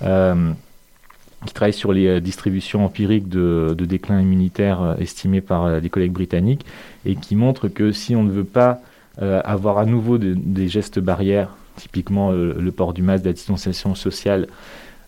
qui 0.00 1.54
travaille 1.54 1.72
sur 1.72 1.92
les 1.92 2.20
distributions 2.20 2.84
empiriques 2.84 3.28
de, 3.28 3.74
de 3.78 3.84
déclin 3.86 4.20
immunitaire 4.20 4.96
estimées 4.98 5.40
par 5.40 5.80
les 5.80 5.88
collègues 5.88 6.12
britanniques, 6.12 6.66
et 7.06 7.14
qui 7.14 7.36
montrent 7.36 7.68
que 7.68 7.92
si 7.92 8.16
on 8.16 8.24
ne 8.24 8.32
veut 8.32 8.44
pas 8.44 8.80
avoir 9.18 9.78
à 9.78 9.84
nouveau 9.84 10.18
des 10.18 10.68
gestes 10.68 10.98
barrières, 10.98 11.50
typiquement 11.76 12.32
euh, 12.32 12.54
le 12.58 12.72
port 12.72 12.92
du 12.92 13.02
masque, 13.02 13.24
la 13.24 13.32
distanciation 13.32 13.94
sociale, 13.94 14.46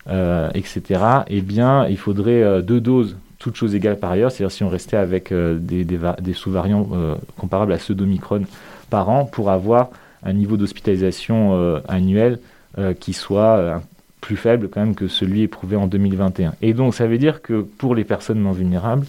euh, 0.09 0.51
etc., 0.55 1.01
eh 1.29 1.41
bien, 1.41 1.87
il 1.89 1.99
faudrait 1.99 2.63
deux 2.63 2.81
doses, 2.81 3.17
toutes 3.39 3.57
choses 3.57 3.75
égales 3.75 3.99
par 3.99 4.13
ailleurs, 4.13 4.31
c'est-à-dire 4.31 4.53
si 4.53 4.65
on 4.65 4.69
restait 4.69 4.97
avec 4.97 5.33
des, 5.33 5.85
des, 5.85 6.33
sous-variants 6.33 6.89
comparables 7.37 7.73
à 7.73 7.79
ceux 7.79 7.95
d'Omicron 7.95 8.43
par 8.89 9.09
an 9.09 9.25
pour 9.25 9.51
avoir 9.51 9.91
un 10.23 10.33
niveau 10.33 10.57
d'hospitalisation 10.57 11.81
annuel 11.89 12.39
qui 13.01 13.13
soit 13.13 13.83
plus 14.21 14.37
faible 14.37 14.69
quand 14.69 14.81
même 14.81 14.95
que 14.95 15.09
celui 15.09 15.43
éprouvé 15.43 15.77
en 15.77 15.87
2021. 15.87 16.55
Et 16.63 16.73
donc 16.73 16.95
ça 16.95 17.07
veut 17.07 17.19
dire 17.19 17.43
que 17.43 17.61
pour 17.61 17.95
les 17.95 18.05
personnes 18.05 18.43
non 18.43 18.53
vulnérables, 18.53 19.07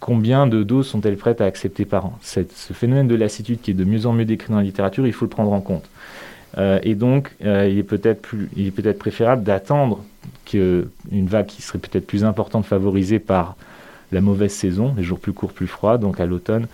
combien 0.00 0.46
de 0.46 0.62
doses 0.62 0.88
sont-elles 0.88 1.16
prêtes 1.16 1.40
à 1.40 1.44
accepter 1.44 1.84
par 1.84 2.06
an 2.06 2.18
Ce 2.22 2.42
phénomène 2.72 3.08
de 3.08 3.14
lassitude 3.14 3.60
qui 3.60 3.72
est 3.72 3.74
de 3.74 3.84
mieux 3.84 4.06
en 4.06 4.12
mieux 4.12 4.24
décrit 4.24 4.50
dans 4.50 4.58
la 4.58 4.64
littérature, 4.64 5.06
il 5.06 5.12
faut 5.12 5.24
le 5.24 5.30
prendre 5.30 5.52
en 5.52 5.60
compte. 5.60 5.88
Euh, 6.58 6.78
et 6.82 6.94
donc, 6.94 7.34
euh, 7.44 7.68
il 7.70 7.78
est 7.78 7.82
peut-être 7.82 8.22
peut 8.22 8.92
préférable 8.94 9.42
d'attendre 9.42 10.04
qu'une 10.44 10.86
vague 11.26 11.46
qui 11.46 11.62
serait 11.62 11.78
peut-être 11.78 12.06
plus 12.06 12.24
importante 12.24 12.64
favorisée 12.64 13.18
par 13.18 13.56
la 14.12 14.20
mauvaise 14.20 14.52
saison, 14.52 14.94
les 14.96 15.02
jours 15.02 15.18
plus 15.18 15.32
courts, 15.32 15.52
plus 15.52 15.66
froids, 15.66 15.98
donc 15.98 16.20
à 16.20 16.26
l'automne, 16.26 16.66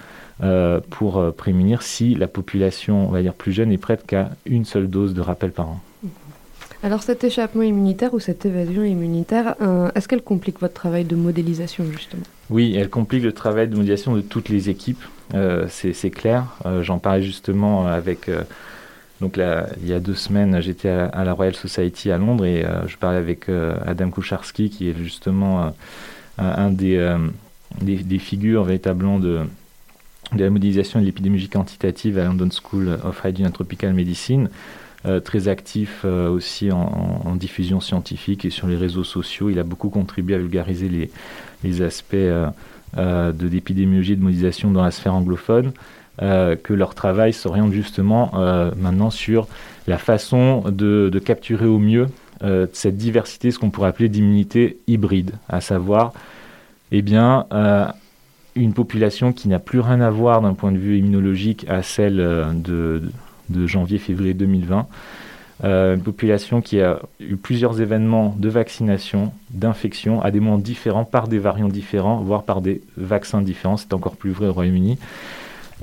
euh, 0.43 0.81
pour 0.91 1.35
prémunir 1.35 1.83
si 1.83 2.15
la 2.15 2.27
population, 2.27 3.09
on 3.09 3.11
va 3.11 3.23
dire 3.23 3.35
plus 3.35 3.53
jeune, 3.53 3.73
est 3.73 3.79
prête 3.79 4.07
qu'à 4.07 4.31
une 4.45 4.65
seule 4.65 4.89
dose 4.89 5.15
de 5.15 5.21
rappel 5.21 5.51
par 5.51 5.69
an. 5.69 5.81
Alors 6.83 7.03
cet 7.03 7.25
échappement 7.25 7.63
immunitaire 7.63 8.15
ou 8.15 8.21
cette 8.21 8.47
évasion 8.47 8.83
immunitaire, 8.83 9.55
euh, 9.61 9.91
est-ce 9.95 10.09
qu'elle 10.09 10.23
complique 10.23 10.61
votre 10.61 10.73
travail 10.73 11.05
de 11.05 11.15
modélisation 11.15 11.85
justement? 11.93 12.23
Oui, 12.49 12.75
elle 12.75 12.89
complique 12.89 13.23
le 13.23 13.33
travail 13.33 13.69
de 13.69 13.77
modélisation 13.77 14.17
de 14.17 14.23
toutes 14.23 14.49
les 14.49 14.71
équipes, 14.71 15.03
euh, 15.35 15.67
c'est 15.69 16.11
clair. 16.11 16.47
Euh, 16.65 16.83
j'en 16.83 16.99
parlais 16.99 17.23
justement 17.23 17.87
avec... 17.87 18.31
donc 19.21 19.37
il 19.37 19.89
y 19.89 19.93
a 19.93 20.01
deux 20.01 20.15
semaines, 20.15 20.61
j'étais 20.63 20.89
à, 20.89 21.25
la 21.25 21.35
Royal 21.35 21.55
Society 21.55 22.11
à 22.11 22.17
Londres 22.17 22.47
et 22.47 22.65
je 22.87 22.97
parlais 22.97 23.19
avec 23.19 23.51
Adam 23.87 24.11
Kucharski, 24.11 24.71
qui 24.71 24.89
est 24.89 24.97
justement 24.97 25.75
un 26.39 26.71
des, 26.71 27.15
des, 27.83 28.19
figures 28.19 28.65
véritablement 28.65 29.19
de, 29.19 29.41
de 30.33 30.45
la 30.45 30.49
modélisation 30.49 30.99
et 30.99 31.03
de 31.03 31.07
l'épidémiologie 31.07 31.51
quantitative 31.51 32.19
à 32.19 32.25
London 32.25 32.49
School 32.51 32.99
of 33.05 33.21
Hygiene 33.23 33.49
and 33.49 33.53
Tropical 33.53 33.93
Medicine. 33.93 34.49
Euh, 35.07 35.19
très 35.19 35.49
actif 35.49 36.03
euh, 36.05 36.29
aussi 36.29 36.71
en, 36.71 37.35
diffusion 37.35 37.81
scientifique 37.81 38.45
et 38.45 38.51
sur 38.51 38.67
les 38.67 38.77
réseaux 38.77 39.05
sociaux. 39.05 39.49
Il 39.49 39.59
a 39.59 39.63
beaucoup 39.63 39.89
contribué 39.89 40.35
à 40.35 40.39
vulgariser 40.39 40.91
les, 41.65 41.83
aspects 41.83 42.13
euh, 42.13 42.51
de 43.33 43.49
l'épidémiologie 43.49 44.13
et 44.13 44.17
de 44.17 44.23
modélisation 44.23 44.71
dans 44.71 44.83
la 44.83 44.91
sphère 44.91 45.15
anglophone, 45.15 45.73
que 46.19 46.75
leur 46.75 46.95
travail 46.95 47.33
s'oriente 47.33 47.73
justement 47.73 48.31
maintenant 48.77 49.09
sur 49.09 49.49
la 49.87 49.97
façon 49.97 50.65
de, 50.69 51.19
capturer 51.25 51.65
au 51.65 51.79
mieux 51.79 52.09
cette 52.75 52.99
diversité, 52.99 53.51
ce 53.51 53.59
qu'on 53.59 53.71
pourrait 53.71 53.89
appeler 53.89 54.11
d'immunité 54.11 54.77
hybride, 54.87 55.31
à 55.49 55.63
savoir 55.63 56.13
eh 56.93 57.03
une 58.55 58.75
population 58.75 59.33
qui 59.33 59.49
n'a 59.49 59.61
plus 59.61 59.81
rien 59.81 60.03
à 60.03 60.11
voir 60.11 60.43
d'un 60.43 60.53
point 60.53 60.73
de 60.73 60.79
vue 60.79 60.99
immunologique 60.99 61.65
à 61.71 61.83
celle 61.83 62.17
de, 62.17 63.01
de 63.51 63.67
janvier-février 63.67 64.35
2020. 64.35 64.87
Euh, 65.63 65.95
une 65.95 66.03
population 66.03 66.63
qui 66.63 66.81
a 66.81 67.01
eu 67.21 67.37
plusieurs 67.37 67.83
événements 67.83 68.35
de 68.39 68.49
vaccination, 68.49 69.33
d'infection, 69.51 70.23
à 70.23 70.31
des 70.31 70.41
moments 70.41 70.59
différents, 70.59 71.05
par 71.05 71.29
des 71.29 71.39
variants 71.39 71.69
différents, 71.69 72.17
voire 72.21 72.45
par 72.45 72.63
des 72.63 72.81
vaccins 72.97 73.43
différents. 73.43 73.77
C'est 73.77 73.93
encore 73.93 74.17
plus 74.17 74.31
vrai 74.31 74.49
au 74.49 74.53
Royaume-Uni. 74.55 74.99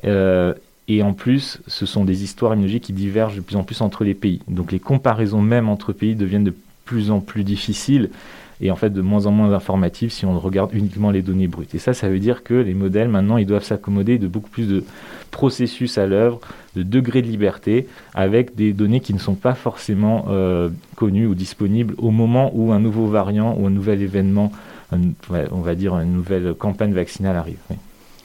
Euh, 0.05 0.53
et 0.88 1.03
en 1.03 1.13
plus, 1.13 1.59
ce 1.67 1.86
sont 1.86 2.05
des 2.05 2.24
histoires 2.24 2.53
immunologiques 2.53 2.86
qui 2.86 2.93
divergent 2.93 3.36
de 3.36 3.41
plus 3.41 3.55
en 3.55 3.63
plus 3.63 3.81
entre 3.81 4.03
les 4.03 4.13
pays. 4.13 4.41
Donc 4.47 4.71
les 4.71 4.79
comparaisons 4.79 5.41
même 5.41 5.69
entre 5.69 5.93
pays 5.93 6.15
deviennent 6.15 6.45
de 6.45 6.55
plus 6.86 7.12
en 7.12 7.19
plus 7.19 7.43
difficiles 7.43 8.09
et 8.61 8.71
en 8.71 8.75
fait 8.75 8.89
de 8.89 9.01
moins 9.01 9.25
en 9.25 9.31
moins 9.31 9.53
informatives 9.53 10.11
si 10.11 10.25
on 10.25 10.39
regarde 10.39 10.71
uniquement 10.73 11.11
les 11.11 11.21
données 11.21 11.47
brutes. 11.47 11.75
Et 11.75 11.79
ça, 11.79 11.93
ça 11.93 12.09
veut 12.09 12.19
dire 12.19 12.43
que 12.43 12.53
les 12.53 12.73
modèles, 12.73 13.09
maintenant, 13.09 13.37
ils 13.37 13.45
doivent 13.45 13.63
s'accommoder 13.63 14.17
de 14.17 14.27
beaucoup 14.27 14.49
plus 14.49 14.67
de 14.67 14.83
processus 15.31 15.97
à 15.97 16.07
l'œuvre, 16.07 16.39
de 16.75 16.83
degrés 16.83 17.21
de 17.21 17.27
liberté, 17.27 17.87
avec 18.13 18.55
des 18.55 18.73
données 18.73 18.99
qui 18.99 19.13
ne 19.13 19.19
sont 19.19 19.35
pas 19.35 19.53
forcément 19.53 20.25
euh, 20.29 20.69
connues 20.95 21.27
ou 21.27 21.35
disponibles 21.35 21.93
au 21.97 22.11
moment 22.11 22.51
où 22.53 22.71
un 22.71 22.79
nouveau 22.79 23.07
variant 23.07 23.55
ou 23.57 23.67
un 23.67 23.71
nouvel 23.71 24.01
événement, 24.01 24.51
on 24.91 25.61
va 25.61 25.75
dire 25.75 25.97
une 25.99 26.13
nouvelle 26.13 26.53
campagne 26.53 26.93
vaccinale 26.93 27.35
arrive. 27.35 27.57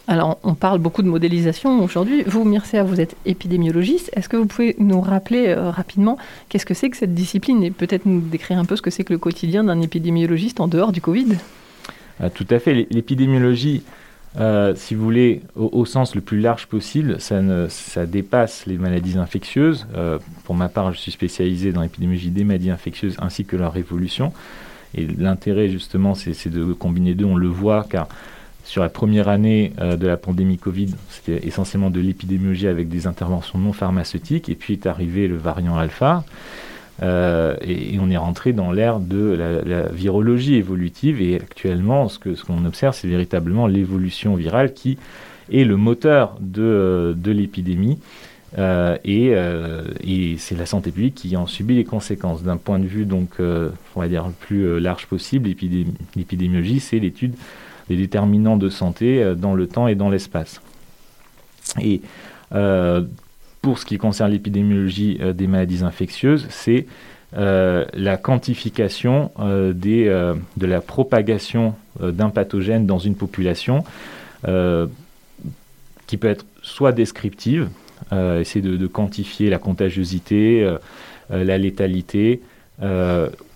Alors, 0.09 0.39
on 0.43 0.55
parle 0.55 0.81
beaucoup 0.81 1.03
de 1.03 1.09
modélisation 1.09 1.83
aujourd'hui. 1.83 2.25
Vous, 2.25 2.45
Mircea, 2.45 2.83
vous 2.83 3.01
êtes 3.01 3.15
épidémiologiste. 3.25 4.11
Est-ce 4.15 4.29
que 4.29 4.37
vous 4.37 4.47
pouvez 4.47 4.75
nous 4.79 5.01
rappeler 5.01 5.49
euh, 5.49 5.71
rapidement 5.71 6.19
qu'est-ce 6.49 6.67
que 6.67 6.75
c'est 6.75 6.91
que 6.91 6.97
cette 6.97 7.15
discipline 7.15 7.63
et 7.63 7.71
peut-être 7.71 8.05
nous 8.05 8.21
décrire 8.21 8.59
un 8.59 8.65
peu 8.65 8.75
ce 8.75 8.83
que 8.83 8.91
c'est 8.91 9.05
que 9.05 9.13
le 9.13 9.19
quotidien 9.19 9.63
d'un 9.63 9.81
épidémiologiste 9.81 10.59
en 10.61 10.67
dehors 10.67 10.91
du 10.91 11.01
Covid? 11.01 11.37
Ah, 12.19 12.31
Tout 12.31 12.47
à 12.51 12.59
fait. 12.59 12.89
L'épidémiologie, 12.91 13.85
euh, 14.41 14.75
si 14.75 14.97
vous 14.97 15.05
voulez, 15.05 15.43
au, 15.55 15.85
sens 15.85 16.17
le 16.17 16.21
plus 16.21 16.41
large 16.41 16.67
possible, 16.67 17.21
ça, 17.21 17.41
dépasse 18.07 18.67
les 18.67 18.79
maladies 18.79 19.19
infectieuses. 19.19 19.87
Euh, 19.95 20.19
pour 20.43 20.57
ma 20.57 20.69
part, 20.69 20.93
je 20.93 20.99
suis 20.99 21.13
spécialisé 21.13 21.71
dans 21.71 21.83
l'épidémiologie 21.83 22.31
des 22.31 22.43
maladies 22.43 22.71
infectieuses 22.71 23.17
ainsi 23.21 23.45
que 23.45 23.55
leur 23.55 23.77
évolution. 23.77 24.33
Et 24.97 25.07
l'intérêt, 25.07 25.69
justement, 25.69 26.15
c'est 26.17 26.49
de 26.49 26.73
combiner 26.73 27.15
deux. 27.15 27.25
On 27.25 27.37
le 27.37 27.49
voit 27.49 27.87
car 27.89 28.09
sur 28.65 28.83
la 28.83 28.89
première 28.89 29.29
année 29.29 29.73
euh, 29.81 29.97
de 29.97 30.07
la 30.07 30.17
pandémie 30.17 30.57
Covid, 30.57 30.91
c'était 31.11 31.47
essentiellement 31.47 31.91
de 31.91 32.01
l'épidémiologie 32.01 32.69
avec 32.69 32.89
des 32.89 33.07
interventions 33.07 33.59
non 33.59 33.73
pharmaceutiques. 33.73 34.49
Et 34.49 34.55
puis 34.55 34.75
est 34.75 34.87
arrivé 34.87 35.27
le 35.29 35.37
variant 35.37 35.77
alpha. 35.77 36.25
Euh, 37.03 37.57
et, 37.63 37.99
on 38.01 38.11
est 38.11 38.17
rentré 38.17 38.53
dans 38.53 38.71
l'ère 38.71 39.01
de 39.01 39.63
la, 39.67 39.89
virologie 39.89 40.55
évolutive. 40.55 41.21
Et 41.21 41.37
actuellement, 41.37 42.09
ce 42.09 42.19
qu'on 42.19 42.37
ce 42.37 42.67
observe, 42.67 42.95
c'est 42.95 43.09
véritablement 43.09 43.67
l'évolution 43.67 44.37
virale 44.37 44.73
qui 44.73 44.99
est 45.51 45.65
le 45.65 45.77
moteur 45.77 46.37
de, 46.41 46.63
euh, 46.63 47.15
l'épidémie. 47.27 47.99
et, 48.57 49.33
et 50.05 50.37
c'est 50.39 50.57
la 50.57 50.67
santé 50.67 50.93
publique 50.93 51.17
qui 51.17 51.37
en 51.37 51.47
subit 51.47 51.75
les 51.75 51.85
conséquences. 51.85 52.45
D'un 52.45 52.59
point 52.59 52.79
de 52.79 52.87
vue, 52.87 53.07
donc, 53.07 53.31
on 53.41 54.01
va 54.01 54.09
dire, 54.09 54.27
le 54.27 54.33
plus 54.33 54.79
large 54.79 55.07
possible, 55.07 55.51
l'épidémiologie, 56.15 56.79
c'est 56.79 57.01
l'étude 57.01 57.35
des 57.89 57.97
déterminants 57.97 58.57
de 58.57 58.69
santé 58.69 59.23
euh, 59.23 59.35
dans 59.35 59.55
le 59.55 59.67
temps 59.67 59.89
et 59.89 59.95
dans 59.95 60.11
l'espace. 60.11 60.61
Et 61.81 62.03
euh, 62.55 63.03
pour 63.61 63.79
ce 63.79 63.87
qui 63.87 63.99
concerne 63.99 64.31
l'épidémiologie 64.31 65.19
euh, 65.21 65.33
des 65.33 65.47
maladies 65.47 65.85
infectieuses, 65.85 66.47
c'est 66.51 66.87
la 67.35 68.19
quantification 68.19 69.31
de 69.39 70.37
la 70.61 70.81
propagation 70.83 71.75
d'un 71.99 72.29
pathogène 72.29 72.85
dans 72.85 72.99
une 72.99 73.15
population 73.15 73.85
qui 74.45 76.17
peut 76.19 76.29
être 76.29 76.45
soit 76.61 76.93
descriptive, 76.93 77.71
essayer 78.13 78.61
de, 78.61 78.77
de, 78.77 78.87
quantifier 78.87 79.49
la 79.49 79.57
contagiosité, 79.57 80.77
la 81.31 81.57
létalité, 81.57 82.43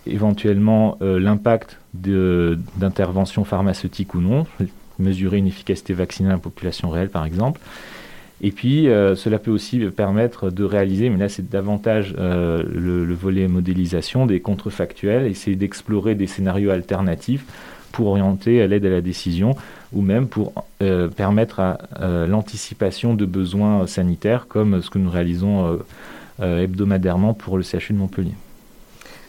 éventuellement 0.05 0.97
l'impact 1.01 1.77
d'intervention 1.93 3.43
pharmaceutique 3.43 4.15
ou 4.15 4.21
non, 4.21 4.45
mesurer 4.99 5.37
une 5.37 5.47
efficacité 5.47 5.93
vaccinale 5.93 6.35
en 6.35 6.39
population 6.39 6.89
réelle 6.89 7.09
par 7.09 7.25
exemple. 7.25 7.59
Et 8.41 8.51
puis, 8.51 8.87
euh, 8.87 9.15
cela 9.15 9.39
peut 9.39 9.49
aussi 9.49 9.79
permettre 9.79 10.51
de 10.51 10.63
réaliser, 10.63 11.09
mais 11.09 11.17
là 11.17 11.29
c'est 11.29 11.49
davantage 11.49 12.13
euh, 12.19 12.63
le, 12.63 13.13
volet 13.15 13.47
modélisation, 13.47 14.27
des 14.27 14.41
contrefactuels, 14.41 15.25
essayer 15.25 15.55
d'explorer 15.55 16.13
des 16.13 16.27
scénarios 16.27 16.69
alternatifs 16.69 17.45
pour 17.91 18.07
orienter 18.07 18.67
l'aide 18.67 18.85
à 18.85 18.89
la 18.89 19.01
décision 19.01 19.55
ou 19.91 20.01
même 20.01 20.27
pour 20.27 20.53
euh, 20.83 21.07
permettre 21.07 21.61
l'anticipation 22.27 23.15
de 23.15 23.25
besoins 23.25 23.87
sanitaires 23.87 24.45
comme 24.47 24.81
ce 24.81 24.89
que 24.91 24.99
nous 24.99 25.09
réalisons 25.09 25.79
hebdomadairement 26.39 27.33
pour 27.33 27.57
le 27.57 27.63
CHU 27.63 27.93
de 27.93 27.97
Montpellier. 27.97 28.33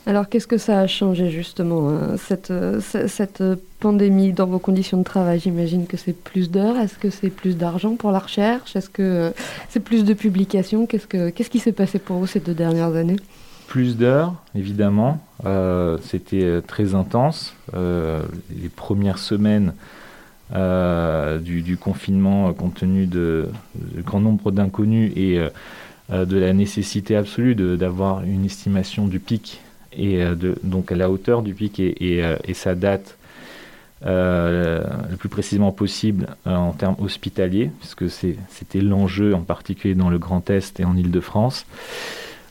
Alors, 0.09 0.31
qu'est-ce 0.31 0.47
que 0.47 0.57
ça 0.57 0.81
a 0.81 0.87
changé 0.87 1.29
justement, 1.29 1.91
hein, 1.91 2.17
cette, 2.17 2.51
euh, 2.51 2.81
cette, 2.81 3.45
pandémie 3.79 4.33
dans 4.33 4.47
vos 4.47 4.59
conditions 4.59 4.97
de 4.97 5.03
travail? 5.03 5.39
J'imagine 5.39 5.87
que 5.87 5.99
c'est 5.99 6.15
plus 6.15 6.51
d'heures. 6.51 6.79
Est-ce 6.79 6.95
que 6.95 7.11
c'est 7.11 7.29
plus 7.29 7.59
d'argent 7.59 7.95
pour 7.95 8.11
la 8.11 8.19
recherche? 8.19 8.75
Est-ce 8.75 8.89
que 8.89 9.03
euh, 9.03 9.31
c'est 9.69 9.81
plus 9.81 10.05
de 10.05 10.15
publications? 10.15 10.87
Qu'est-ce, 10.87 11.07
que, 11.07 11.29
qu'est-ce 11.29 11.51
qui 11.51 11.59
s'est 11.59 11.73
passé 11.73 11.99
pour 11.99 12.17
vous 12.17 12.27
ces 12.27 12.41
deux 12.41 12.55
dernières 12.55 12.95
années? 12.95 13.19
Plus 13.67 13.99
d'heures, 13.99 14.33
évidemment. 14.55 15.21
Euh, 15.45 15.99
c'était 16.03 16.63
très 16.67 16.95
intense. 16.95 17.55
les 17.75 18.71
premières 18.75 19.19
semaines 19.19 19.75
du, 20.55 21.77
confinement, 21.79 22.51
compte 22.55 22.77
tenu 22.77 23.05
de, 23.05 23.51
du 23.75 24.01
grand 24.01 24.21
nombre 24.21 24.53
d'inconnus 24.53 25.13
et 25.17 25.39
de 26.11 26.39
la 26.39 26.55
nécessité 26.55 27.15
absolue 27.15 27.55
d'avoir 27.55 28.23
une 28.23 28.47
estimation 28.47 29.07
du 29.07 29.21
pic 29.21 29.61
et 29.99 30.23
euh, 30.23 30.35
donc 30.63 30.93
à 30.93 30.97
la 30.97 31.11
hauteur 31.11 31.43
du 31.43 31.55
pic 31.55 31.81
et, 31.81 31.97
euh, 32.25 32.37
sa 32.55 32.75
date 32.75 33.17
euh, 34.07 34.85
le 35.11 35.17
plus 35.17 35.29
précisément 35.29 35.73
possible 35.73 36.29
en 36.47 36.73
termes 36.73 36.95
hospitaliers, 37.01 37.71
puisque 37.81 38.09
c'était 38.09 38.81
l'enjeu 38.81 39.35
en 39.35 39.41
particulier 39.41 39.95
dans 39.95 40.09
le 40.09 40.19
Grand 40.19 40.49
Est 40.51 40.79
et 40.79 40.85
en 40.85 40.97
Ile-de-France. 40.97 41.67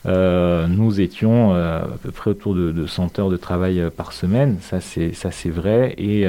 nous 0.05 1.01
étions 1.01 1.53
à 1.53 1.97
peu 2.03 2.12
près 2.12 2.31
autour 2.31 2.53
de, 2.53 2.86
100 2.86 3.19
heures 3.19 3.29
de 3.29 3.38
travail 3.38 3.81
par 3.95 4.12
semaine, 4.12 4.57
ça 4.60 4.81
c'est 4.81 5.49
vrai, 5.49 5.95
et, 5.97 6.27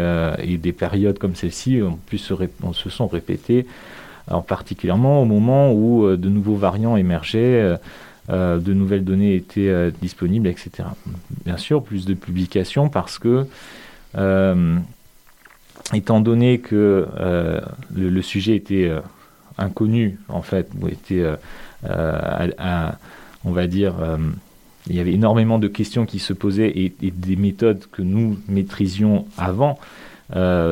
des 0.56 0.72
périodes 0.72 1.18
comme 1.18 1.34
celle-ci 1.34 1.80
se, 2.16 2.34
se 2.72 2.90
sont 2.90 3.08
répétées, 3.08 3.66
en 4.30 4.42
particulièrement 4.42 5.20
au 5.20 5.24
moment 5.24 5.72
où 5.72 6.16
de 6.16 6.28
nouveaux 6.28 6.56
variants 6.56 6.96
émergeaient. 6.96 7.76
Euh, 8.30 8.58
de 8.58 8.74
nouvelles 8.74 9.04
données 9.04 9.34
étaient 9.34 9.68
euh, 9.68 9.90
disponibles, 10.02 10.48
etc. 10.48 10.84
Bien 11.46 11.56
sûr, 11.56 11.82
plus 11.82 12.04
de 12.04 12.12
publications 12.12 12.90
parce 12.90 13.18
que, 13.18 13.46
euh, 14.18 14.76
étant 15.94 16.20
donné 16.20 16.58
que 16.58 17.06
le, 17.94 18.22
sujet 18.22 18.54
était 18.54 18.92
inconnu, 19.56 20.18
en 20.28 20.42
fait, 20.42 20.68
ou 20.78 20.88
était, 20.88 21.24
on 23.44 23.52
va 23.52 23.66
dire, 23.66 23.94
il 24.88 24.96
y 24.96 25.00
avait 25.00 25.14
énormément 25.14 25.58
de 25.58 25.68
questions 25.68 26.04
qui 26.04 26.18
se 26.18 26.34
posaient 26.34 26.72
et, 26.76 26.92
des 27.00 27.36
méthodes 27.36 27.86
que 27.90 28.02
nous 28.02 28.38
maîtrisions 28.48 29.24
avant 29.38 29.78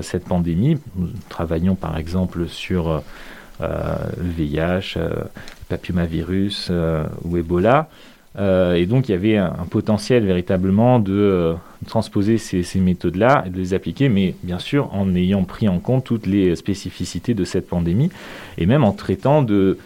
cette 0.03 0.25
pandémie. 0.25 0.77
Nous 0.97 1.09
travaillions 1.31 1.77
par 1.77 1.97
exemple 1.97 2.49
sur 2.49 3.03
VIH, 3.61 4.99
papillomavirus 5.69 6.69
euh, 6.71 7.05
ou 7.25 7.37
Ebola. 7.37 7.89
Euh, 8.39 8.75
et 8.75 8.85
donc 8.85 9.09
il 9.09 9.13
y 9.13 9.15
avait 9.15 9.39
un, 9.39 9.67
potentiel 9.71 10.27
véritablement 10.27 10.99
de, 10.99 11.13
euh, 11.13 11.55
transposer 11.87 12.37
ces, 12.37 12.81
méthodes-là 12.81 13.45
et 13.47 13.51
de 13.51 13.57
les 13.57 13.73
appliquer, 13.73 14.11
mais 14.11 14.35
bien 14.43 14.59
sûr 14.59 14.93
en 14.95 15.15
ayant 15.15 15.45
pris 15.45 15.69
en 15.69 15.79
compte 15.79 16.05
toutes 16.05 16.27
les 16.27 16.55
spécificités 16.55 17.33
de 17.33 17.45
cette 17.45 17.67
pandémie 17.67 18.11
et 18.59 18.67
même 18.67 18.85
en 18.85 18.93
traitant 18.93 19.43
de, 19.43 19.79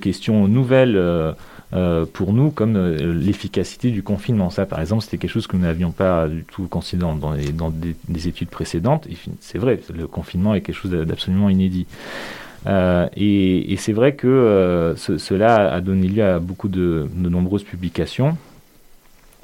questions 0.00 0.48
nouvelles 0.48 1.00
pour 2.12 2.32
nous, 2.32 2.50
comme 2.50 2.96
l'efficacité 2.96 3.90
du 3.90 4.02
confinement. 4.02 4.50
Ça, 4.50 4.66
par 4.66 4.80
exemple, 4.80 5.02
c'était 5.02 5.18
quelque 5.18 5.30
chose 5.30 5.46
que 5.46 5.56
nous 5.56 5.62
n'avions 5.62 5.90
pas 5.90 6.26
du 6.28 6.44
tout 6.44 6.66
considéré 6.68 7.12
dans, 7.54 7.70
des, 7.70 8.28
études 8.28 8.48
précédentes. 8.48 9.06
C'est 9.40 9.58
vrai, 9.58 9.80
le 9.94 10.06
confinement 10.06 10.54
est 10.54 10.60
quelque 10.62 10.76
chose 10.76 10.90
d'absolument 10.90 11.48
inédit. 11.48 11.86
Euh, 12.66 13.08
et, 13.16 13.76
c'est 13.78 13.92
vrai 13.92 14.14
que 14.14 14.26
euh, 14.26 14.96
cela 14.96 15.72
a 15.72 15.80
donné 15.80 16.08
lieu 16.08 16.24
à 16.24 16.38
beaucoup 16.38 16.68
de, 16.68 17.08
nombreuses 17.16 17.64
publications. 17.64 18.36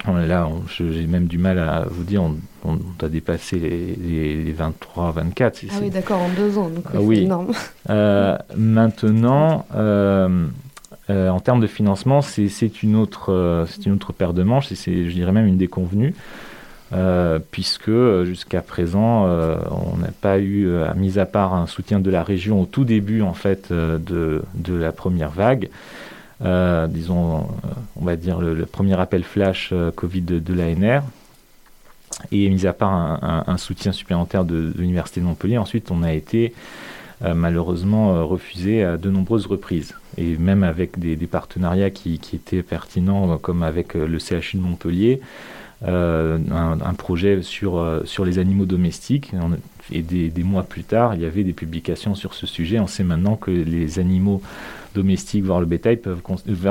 Là, 0.05 0.47
j'ai 0.69 1.07
même 1.07 1.25
du 1.25 1.37
mal 1.37 1.59
à 1.59 1.85
vous 1.89 2.03
dire, 2.03 2.23
on, 2.23 2.37
on 2.63 2.79
a 3.03 3.09
dépassé 3.09 3.57
les, 3.57 4.35
les, 4.35 4.51
23, 4.51 5.11
24. 5.11 5.65
Ah 5.69 5.73
oui, 5.81 5.89
d'accord, 5.89 6.21
en 6.21 6.29
deux 6.29 6.57
ans, 6.57 6.69
donc 6.69 6.85
ah 6.93 7.01
oui. 7.01 7.19
énorme. 7.19 7.51
Euh, 7.89 8.37
maintenant, 8.55 9.65
euh, 9.75 10.47
euh, 11.09 11.29
en 11.29 11.39
termes 11.39 11.61
de 11.61 11.67
financement, 11.67 12.21
c'est 12.21 12.83
une, 12.83 12.95
autre, 12.95 13.65
une 13.85 13.93
autre 13.93 14.13
paire 14.13 14.33
de 14.33 14.43
manches, 14.43 14.71
et 14.71 14.75
c'est, 14.75 15.09
je 15.09 15.13
dirais 15.13 15.31
même 15.31 15.47
une 15.47 15.57
déconvenue, 15.57 16.13
puisque 17.51 17.91
jusqu'à 18.23 18.61
présent, 18.61 19.25
on 19.25 19.97
n'a 19.97 20.11
pas 20.21 20.39
eu, 20.39 20.69
mis 20.95 21.19
à 21.19 21.25
part 21.25 21.53
un 21.53 21.67
soutien 21.67 21.99
de 21.99 22.09
la 22.09 22.23
région 22.23 22.61
au 22.61 22.65
tout 22.65 22.85
début 22.85 23.21
en 23.21 23.33
fait 23.33 23.71
de, 23.71 24.41
de 24.55 24.73
la 24.73 24.91
première 24.91 25.31
vague. 25.31 25.69
Euh, 26.43 26.87
disons, 26.87 27.47
on 27.95 28.05
va 28.05 28.15
dire 28.15 28.39
le, 28.39 28.65
premier 28.65 28.99
appel 28.99 29.23
flash 29.23 29.69
euh, 29.71 29.91
Covid 29.91 30.21
de, 30.21 30.53
l'ANR, 30.53 31.03
et 32.31 32.49
mis 32.49 32.67
à 32.67 32.73
part 32.73 32.93
un, 33.47 33.57
soutien 33.57 33.91
supplémentaire 33.91 34.45
de, 34.45 34.71
l'Université 34.77 35.19
de 35.19 35.25
Montpellier, 35.25 35.57
ensuite 35.57 35.91
on 35.91 36.03
a 36.03 36.13
été 36.13 36.53
euh, 37.23 37.33
malheureusement 37.33 38.27
refusé 38.27 38.83
à 38.83 38.97
de 38.97 39.09
nombreuses 39.09 39.47
reprises, 39.47 39.95
et 40.17 40.37
même 40.37 40.63
avec 40.63 40.99
des, 40.99 41.15
partenariats 41.27 41.89
qui, 41.89 42.19
étaient 42.33 42.63
pertinents, 42.63 43.37
comme 43.37 43.63
avec 43.63 43.95
le 43.95 44.19
CHU 44.19 44.57
de 44.57 44.61
Montpellier, 44.61 45.21
un, 45.85 46.93
projet 46.97 47.41
sur, 47.41 48.01
sur 48.05 48.25
les 48.25 48.39
animaux 48.39 48.65
domestiques. 48.65 49.31
Et 49.91 50.01
des, 50.01 50.29
des, 50.29 50.43
mois 50.43 50.63
plus 50.63 50.83
tard, 50.83 51.15
il 51.15 51.21
y 51.21 51.25
avait 51.25 51.43
des 51.43 51.53
publications 51.53 52.13
sur 52.13 52.33
ce 52.33 52.45
sujet. 52.45 52.79
On 52.79 52.87
sait 52.87 53.03
maintenant 53.03 53.37
que 53.37 53.51
les 53.51 53.99
animaux 53.99 54.41
domestiques, 54.95 55.43
voire 55.43 55.59
le 55.59 55.65
bétail, 55.65 55.97
peuvent 55.97 56.21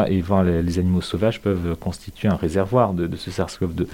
et 0.08 0.20
voir 0.20 0.44
les, 0.44 0.78
animaux 0.78 1.00
sauvages 1.00 1.40
peuvent 1.40 1.76
constituer 1.78 2.28
un 2.28 2.36
réservoir 2.36 2.92
de, 2.92 3.14
ce 3.16 3.30
SARS-CoV-2. 3.30 3.86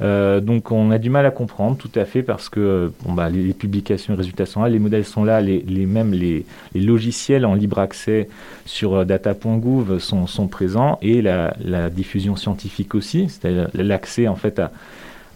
Euh, 0.00 0.40
donc 0.40 0.70
on 0.70 0.90
a 0.92 0.98
du 0.98 1.10
mal 1.10 1.26
à 1.26 1.30
comprendre 1.30 1.76
tout 1.76 1.90
à 1.96 2.04
fait 2.04 2.22
parce 2.22 2.48
que 2.48 2.92
bah, 3.04 3.28
les, 3.28 3.52
publications 3.52 4.14
et 4.14 4.16
résultats 4.16 4.46
sont 4.46 4.62
là, 4.62 4.68
les 4.68 4.78
modèles 4.78 5.04
sont 5.04 5.24
là, 5.24 5.40
les, 5.40 5.60
les 5.62 5.86
mêmes 5.86 6.12
les, 6.12 6.44
logiciels 6.74 7.44
en 7.44 7.54
libre 7.54 7.78
accès 7.78 8.28
sur 8.64 8.94
euh, 8.94 9.04
data.gouv 9.04 9.98
sont, 9.98 10.26
sont, 10.26 10.46
présents 10.46 10.98
et 11.02 11.20
la, 11.22 11.52
diffusion 11.90 12.36
scientifique 12.36 12.94
aussi, 12.94 13.28
c'est-à-dire 13.28 13.68
l'accès 13.74 14.28
en 14.28 14.36
fait 14.36 14.58
à, 14.58 14.70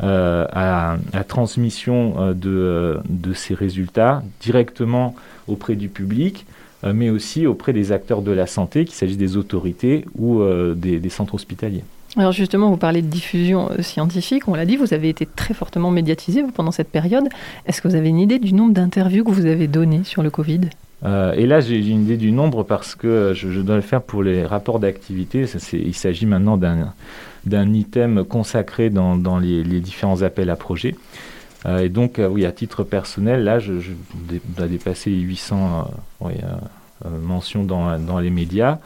euh, 0.03 0.47
à, 0.53 0.97
la 1.12 1.25
transmission 1.25 2.33
de, 2.35 2.99
de, 3.09 3.33
ces 3.33 3.55
résultats 3.55 4.23
directement 4.40 5.14
auprès 5.49 5.75
du 5.75 5.88
public. 5.88 6.47
Euh, 6.85 6.92
mais 6.95 7.11
aussi 7.11 7.47
auprès 7.47 7.73
des 7.73 7.92
acteurs 7.92 8.23
de 8.23 8.33
la 8.33 8.47
santé, 8.47 8.85
qu'il 8.85 8.95
s'agisse 8.95 9.16
des 9.16 9.37
autorités 9.37 10.05
ou 10.18 10.40
euh, 10.40 10.75
des, 10.75 11.09
centres 11.11 11.35
hospitaliers. 11.35 11.85
Alors 12.16 12.33
justement, 12.33 12.71
vous 12.71 12.77
parlez 12.77 13.03
de 13.03 13.07
diffusion 13.07 13.71
euh, 13.71 13.83
scientifique, 13.83 14.49
on 14.49 14.55
l'a 14.55 14.66
dit, 14.66 14.77
vous 14.77 14.92
avez 14.92 15.09
été 15.09 15.27
très 15.27 15.55
fortement 15.55 15.90
médiatisé 15.90 16.42
pendant 16.55 16.73
cette 16.73 16.88
période. 16.88 17.29
Est-ce 17.66 17.81
que 17.81 17.88
vous 17.88 17.95
avez 17.95 18.09
une 18.09 18.18
idée 18.18 18.38
du 18.38 18.53
nombre 18.53 18.73
d'interviews 18.73 19.25
que 19.25 19.31
vous 19.31 19.47
avez 19.47 19.68
données 19.68 20.03
sur 20.05 20.23
le 20.23 20.31
Covid? 20.31 20.61
Et 21.37 21.47
là, 21.47 21.59
j'ai 21.59 21.79
une 21.79 22.03
idée 22.03 22.16
du 22.16 22.31
nombre 22.31 22.62
parce 22.62 22.95
que 22.95 23.33
je, 23.35 23.61
dois 23.61 23.75
le 23.75 23.83
faire 23.83 24.03
pour 24.03 24.23
les 24.23 24.47
rapports 24.47 24.79
d'activité. 24.79 25.47
Il 25.73 25.95
s'agit 25.97 26.27
maintenant 26.27 26.57
d'un 26.57 27.73
item 27.73 28.23
consacré 28.23 28.88
dans, 28.88 29.16
dans 29.16 29.40
les, 29.40 29.64
les, 29.64 29.81
différents 29.81 30.23
appels 30.23 30.49
à 30.49 30.55
projets. 30.55 30.95
Euh, 31.66 31.81
et 31.81 31.88
donc, 31.88 32.18
euh, 32.18 32.29
oui, 32.29 32.44
à 32.44 32.53
titre 32.53 32.85
personnel, 32.85 33.44
là, 33.44 33.59
je, 33.59 33.72
dois 34.57 34.66
dépasser 34.66 35.11
les 35.11 35.20
800 35.20 35.90
euh, 36.22 36.29
mentions 37.20 37.64
dans, 37.64 38.18
les 38.20 38.31
médias. 38.31 38.79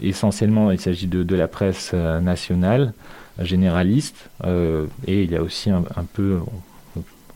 essentiellement, 0.00 0.70
il 0.70 0.80
s'agit 0.80 1.06
de, 1.06 1.22
de, 1.22 1.36
la 1.36 1.48
presse 1.48 1.92
nationale, 1.94 2.92
généraliste, 3.40 4.30
et 4.44 5.22
il 5.22 5.30
y 5.30 5.36
a 5.36 5.42
aussi 5.42 5.70
un, 5.70 5.84
peu 6.12 6.38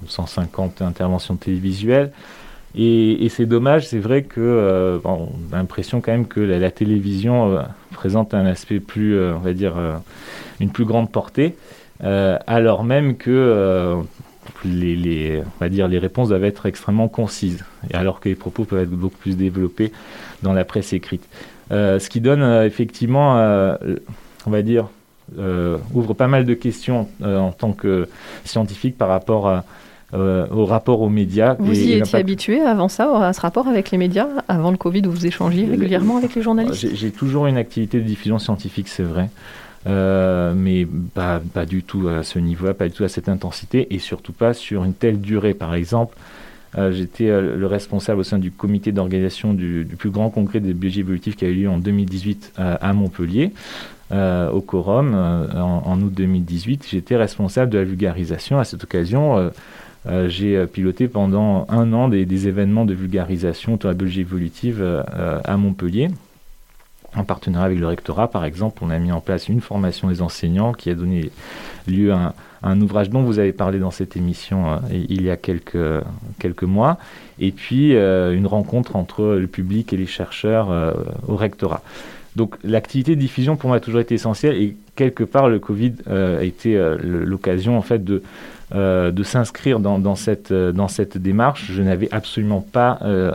150 0.06 0.82
interventions 0.82 1.36
télévisuelles. 1.36 2.12
Et, 2.74 3.28
c'est 3.28 3.46
dommage, 3.46 3.88
c'est 3.88 3.98
vrai 3.98 4.22
que 4.22 5.00
on 5.04 5.28
a 5.52 5.56
l'impression 5.56 6.00
quand 6.00 6.12
même 6.12 6.26
que 6.26 6.40
la, 6.40 6.70
télévision 6.70 7.62
présente 7.92 8.32
un 8.32 8.46
aspect 8.46 8.80
plus, 8.80 9.20
on 9.20 9.40
va 9.40 9.52
dire, 9.52 9.74
une 10.60 10.70
plus 10.70 10.86
grande 10.86 11.12
portée. 11.12 11.56
Euh, 12.02 12.38
alors 12.46 12.84
même 12.84 13.16
que 13.16 13.30
euh, 13.30 13.96
les, 14.64 15.42
on 15.44 15.58
va 15.60 15.68
dire, 15.68 15.88
les 15.88 15.98
réponses 15.98 16.28
doivent 16.28 16.44
être 16.44 16.66
extrêmement 16.66 17.08
concises, 17.08 17.64
et 17.90 17.94
alors 17.94 18.20
que 18.20 18.28
les 18.28 18.34
propos 18.34 18.64
peuvent 18.64 18.82
être 18.82 18.90
beaucoup 18.90 19.18
plus 19.18 19.36
développés 19.36 19.92
dans 20.42 20.52
la 20.52 20.64
presse 20.64 20.92
écrite. 20.92 21.26
Euh, 21.72 21.98
ce 21.98 22.08
qui 22.08 22.20
donne 22.20 22.42
effectivement, 22.64 23.34
on 24.46 24.50
va 24.50 24.62
dire, 24.62 24.88
ouvre 25.94 26.14
pas 26.14 26.26
mal 26.26 26.44
de 26.44 26.54
questions 26.54 27.08
en 27.22 27.52
tant 27.52 27.72
que 27.72 28.08
scientifique 28.44 28.96
par 28.98 29.08
rapport 29.08 29.62
au 30.12 30.64
rapport 30.64 31.02
aux 31.02 31.08
médias. 31.08 31.54
Vous 31.58 31.78
y 31.78 31.92
étiez 31.92 32.18
habitué 32.18 32.60
avant 32.60 32.88
ça, 32.88 33.28
à 33.28 33.32
ce 33.32 33.40
rapport 33.40 33.68
avec 33.68 33.90
les 33.90 33.98
médias, 33.98 34.26
avant 34.48 34.70
le 34.70 34.76
Covid, 34.76 35.02
où 35.06 35.10
vous 35.10 35.26
échangiez 35.26 35.66
régulièrement 35.66 36.16
avec 36.16 36.34
les 36.34 36.42
journalistes? 36.42 36.88
J'ai 36.94 37.10
toujours 37.12 37.46
une 37.46 37.58
activité 37.58 38.00
de 38.00 38.04
diffusion 38.04 38.38
scientifique, 38.38 38.88
c'est 38.88 39.04
vrai. 39.04 39.28
Euh, 39.86 40.52
mais 40.54 40.86
pas, 41.14 41.40
du 41.66 41.82
tout 41.82 42.08
à 42.08 42.22
ce 42.22 42.38
niveau-là, 42.38 42.74
pas 42.74 42.88
du 42.88 42.94
tout 42.94 43.04
à 43.04 43.08
cette 43.08 43.28
intensité, 43.28 43.94
et 43.94 43.98
surtout 43.98 44.32
pas 44.32 44.52
sur 44.52 44.84
une 44.84 44.94
telle 44.94 45.20
durée. 45.20 45.54
Par 45.54 45.74
exemple, 45.74 46.16
euh, 46.78 46.92
j'étais 46.92 47.28
euh, 47.28 47.56
le 47.56 47.66
responsable 47.66 48.20
au 48.20 48.24
sein 48.24 48.38
du 48.38 48.50
comité 48.50 48.92
d'organisation 48.92 49.54
du, 49.54 49.86
plus 49.98 50.10
grand 50.10 50.30
congrès 50.30 50.60
des 50.60 50.74
biologie 50.74 51.00
évolutive 51.00 51.34
qui 51.34 51.44
a 51.44 51.48
eu 51.48 51.54
lieu 51.54 51.68
en 51.68 51.78
2018 51.78 52.52
à 52.56 52.92
Montpellier. 52.92 53.52
au 54.12 54.60
Quorum 54.60 55.14
en, 55.14 56.00
août 56.00 56.12
2018. 56.12 56.86
J'étais 56.90 57.16
responsable 57.16 57.72
de 57.72 57.78
la 57.78 57.84
vulgarisation. 57.84 58.58
À 58.58 58.64
cette 58.64 58.84
occasion, 58.84 59.50
j'ai 60.26 60.66
piloté 60.66 61.08
pendant 61.08 61.66
un 61.70 61.92
an 61.92 62.08
des, 62.08 62.26
des, 62.26 62.48
événements 62.48 62.84
de 62.84 62.94
vulgarisation 62.94 63.74
autour 63.74 63.88
de 63.88 63.94
la 63.94 63.98
biologie 63.98 64.20
évolutive 64.20 65.04
à 65.44 65.56
Montpellier. 65.56 66.08
En 67.16 67.24
partenariat 67.24 67.66
avec 67.66 67.80
le 67.80 67.88
rectorat, 67.88 68.30
par 68.30 68.44
exemple, 68.44 68.82
on 68.84 68.90
a 68.90 68.98
mis 68.98 69.10
en 69.10 69.20
place 69.20 69.48
une 69.48 69.60
formation 69.60 70.08
des 70.08 70.22
enseignants 70.22 70.72
qui 70.72 70.90
a 70.90 70.94
donné 70.94 71.30
lieu 71.88 72.12
à 72.12 72.34
un, 72.62 72.80
ouvrage 72.80 73.10
dont 73.10 73.22
vous 73.22 73.40
avez 73.40 73.52
parlé 73.52 73.80
dans 73.80 73.90
cette 73.90 74.16
émission 74.16 74.70
euh, 74.70 74.76
il 74.92 75.22
y 75.22 75.30
a 75.30 75.36
quelques, 75.36 76.62
mois, 76.62 76.98
et 77.40 77.50
puis 77.50 77.96
euh, 77.96 78.32
une 78.32 78.46
rencontre 78.46 78.94
entre 78.94 79.24
le 79.24 79.46
public 79.48 79.92
et 79.92 79.96
les 79.96 80.06
chercheurs 80.06 80.70
euh, 80.70 80.92
au 81.26 81.34
rectorat. 81.34 81.82
Donc 82.36 82.54
l'activité 82.62 83.16
de 83.16 83.20
diffusion 83.20 83.56
pour 83.56 83.68
moi 83.68 83.78
a 83.78 83.80
toujours 83.80 84.00
été 84.00 84.14
essentielle 84.14 84.54
et 84.54 84.76
quelque 84.94 85.24
part 85.24 85.48
le 85.48 85.58
Covid 85.58 85.94
a 86.08 86.44
été 86.44 86.80
l'occasion 87.02 87.76
en 87.76 87.82
fait 87.82 88.04
de 88.04 88.22
euh, 88.72 89.10
de 89.10 89.24
s'inscrire 89.24 89.80
dans, 89.80 90.14
cette, 90.14 90.52
euh, 90.52 90.70
dans 90.70 90.86
cette 90.86 91.18
démarche. 91.18 91.72
Je 91.72 91.82
n'avais 91.82 92.08
absolument 92.12 92.60
pas 92.60 93.00
euh, 93.02 93.32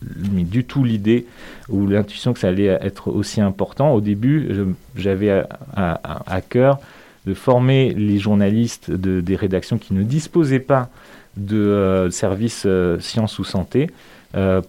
du 0.00 0.64
tout 0.64 0.82
l'idée 0.82 1.26
ou 1.68 1.86
l'intuition 1.86 2.32
que 2.32 2.38
ça 2.38 2.48
allait 2.48 2.68
être 2.80 3.08
aussi 3.08 3.42
important. 3.42 3.92
Au 3.92 4.00
début, 4.00 4.48
j'avais 4.96 5.44
à, 5.76 6.40
cœur 6.48 6.78
de 7.26 7.34
former 7.34 7.92
les 7.92 8.18
journalistes 8.18 8.90
de, 8.90 9.20
des 9.20 9.36
rédactions 9.36 9.76
qui 9.76 9.92
ne 9.92 10.02
disposaient 10.02 10.58
pas 10.58 10.88
de 11.36 12.08
services 12.10 12.66
sciences 12.98 13.38
ou 13.38 13.44
santé 13.44 13.90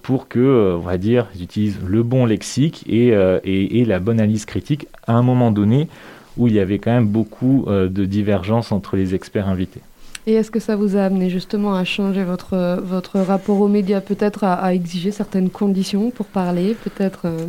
pour 0.01 0.27
que, 0.27 0.75
on 0.75 0.79
va 0.79 0.97
dire, 0.97 1.27
ils 1.35 1.43
utilisent 1.43 1.79
le 1.87 2.03
bon 2.03 2.25
lexique 2.25 2.83
et, 2.89 3.85
la 3.85 3.99
bonne 3.99 4.19
analyse 4.19 4.43
critique 4.43 4.87
à 5.07 5.13
un 5.13 5.21
moment 5.23 5.51
donné 5.51 5.87
où 6.35 6.47
il 6.47 6.53
y 6.55 6.59
avait 6.59 6.79
quand 6.79 6.91
même 6.91 7.07
beaucoup 7.07 7.67
de 7.69 8.03
divergences 8.03 8.73
entre 8.73 8.97
les 8.97 9.15
experts 9.15 9.47
invités. 9.47 9.81
Et 10.27 10.33
est-ce 10.33 10.51
que 10.51 10.59
ça 10.59 10.75
vous 10.75 10.95
a 10.95 11.03
amené 11.03 11.29
justement 11.29 11.75
à 11.75 11.83
changer 11.83 12.23
votre, 12.23 12.81
votre 12.83 13.19
rapport 13.19 13.59
aux 13.61 13.67
médias, 13.67 14.01
peut-être 14.01 14.43
à, 14.43 14.73
exiger 14.73 15.11
certaines 15.11 15.49
conditions 15.49 16.11
pour 16.11 16.25
parler, 16.25 16.75
peut-être 16.83 17.21
euh 17.25 17.45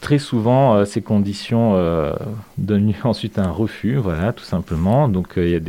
Très 0.00 0.18
souvent, 0.18 0.76
euh, 0.76 0.84
ces 0.86 1.02
conditions 1.02 1.74
euh, 1.74 2.12
donnent 2.56 2.94
ensuite 3.04 3.38
un 3.38 3.50
refus, 3.50 3.96
voilà, 3.96 4.32
tout 4.32 4.44
simplement. 4.44 5.08
Donc 5.08 5.34
il 5.36 5.50
y 5.50 5.54
a 5.54 5.60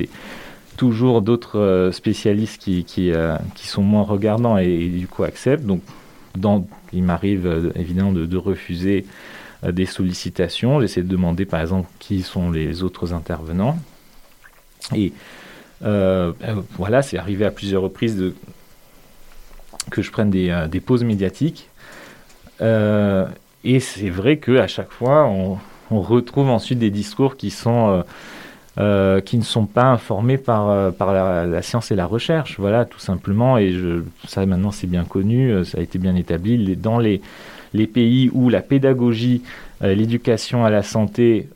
toujours 0.78 1.21
d'autres 1.21 1.89
spécialistes 1.91 2.62
qui, 2.62 3.13
sont 3.58 3.84
moins 3.84 4.04
regardants 4.04 4.58
et, 4.58 4.88
du 4.88 5.08
coup 5.08 5.24
acceptent. 5.24 5.65
Donc 5.65 5.82
il 6.93 7.04
m'arrive 7.04 7.74
évidemment 7.76 8.13
de, 8.13 8.26
de 8.26 8.38
refuser 8.38 9.06
des 9.69 9.86
sollicitations. 9.86 10.80
J'essaie 10.80 11.04
de 11.04 11.10
demander 11.10 11.45
par 11.45 11.60
exemple 11.60 11.89
qui 12.00 12.21
sont 12.21 12.50
les 12.50 12.84
autres 12.84 13.13
intervenants. 13.13 13.78
Et 14.96 15.13
euh, 15.84 16.34
ben, 16.39 16.63
voilà, 16.78 17.02
c'est 17.02 17.17
arrivé 17.17 17.46
à 17.46 17.52
plusieurs 17.52 17.82
reprises 17.82 18.34
que 19.89 20.02
je 20.02 20.12
prenne 20.12 20.30
des, 20.30 20.50
euh, 20.50 20.67
pauses 20.86 21.04
médiatiques. 21.04 21.70
Euh, 22.62 23.26
et 23.63 23.80
c'est 23.80 24.10
vrai 24.10 24.38
qu'à 24.38 24.67
chaque 24.67 24.91
fois, 24.91 25.26
on, 25.26 25.58
retrouve 25.89 26.50
ensuite 26.50 26.80
des 26.80 26.89
discours 26.89 27.36
qui 27.36 27.50
sont 27.50 28.06
qui 28.78 29.38
ne 29.38 29.44
sont 29.44 29.65
pas 29.65 29.84
informés 29.84 30.38
par, 30.38 30.94
par 30.94 31.13
la, 31.13 31.62
science 31.62 31.91
et 31.91 31.96
la 31.96 32.06
recherche, 32.06 32.58
voilà, 32.58 32.86
tout 32.86 33.00
simplement. 33.00 33.58
Et 33.58 33.76
ça, 34.26 34.46
maintenant, 34.46 34.72
c'est 34.72 34.88
bien 34.88 35.04
connu, 35.04 35.65
ça 35.65 35.80
a 35.80 35.82
été 35.82 36.00
bien 36.00 36.15
établi. 36.15 36.78
dans 36.78 36.98
les, 36.98 37.22
les 37.74 37.88
pays 37.88 38.30
où 38.34 38.48
la 38.48 38.62
pédagogie, 38.62 39.41
l'éducation 39.82 40.65
à 40.65 40.70
la 40.70 40.84
santé, 40.84 41.48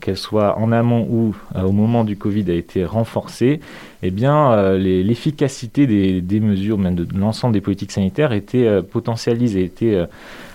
qu'elle 0.00 0.16
soit 0.16 0.58
en 0.58 0.72
amont 0.72 1.06
ou 1.10 1.34
au 1.54 1.72
moment 1.72 2.04
du 2.04 2.16
Covid, 2.16 2.50
a 2.50 2.54
été 2.54 2.84
renforcée, 2.84 3.60
eh 4.02 4.10
bien, 4.10 4.74
l'efficacité 4.76 5.86
des, 5.86 6.40
mesures, 6.40 6.78
même 6.78 6.94
de, 6.94 7.06
l'ensemble 7.18 7.54
des 7.54 7.60
politiques 7.60 7.92
sanitaires, 7.92 8.32
était 8.32 8.82
potentialisée, 8.82 9.64
était 9.64 10.06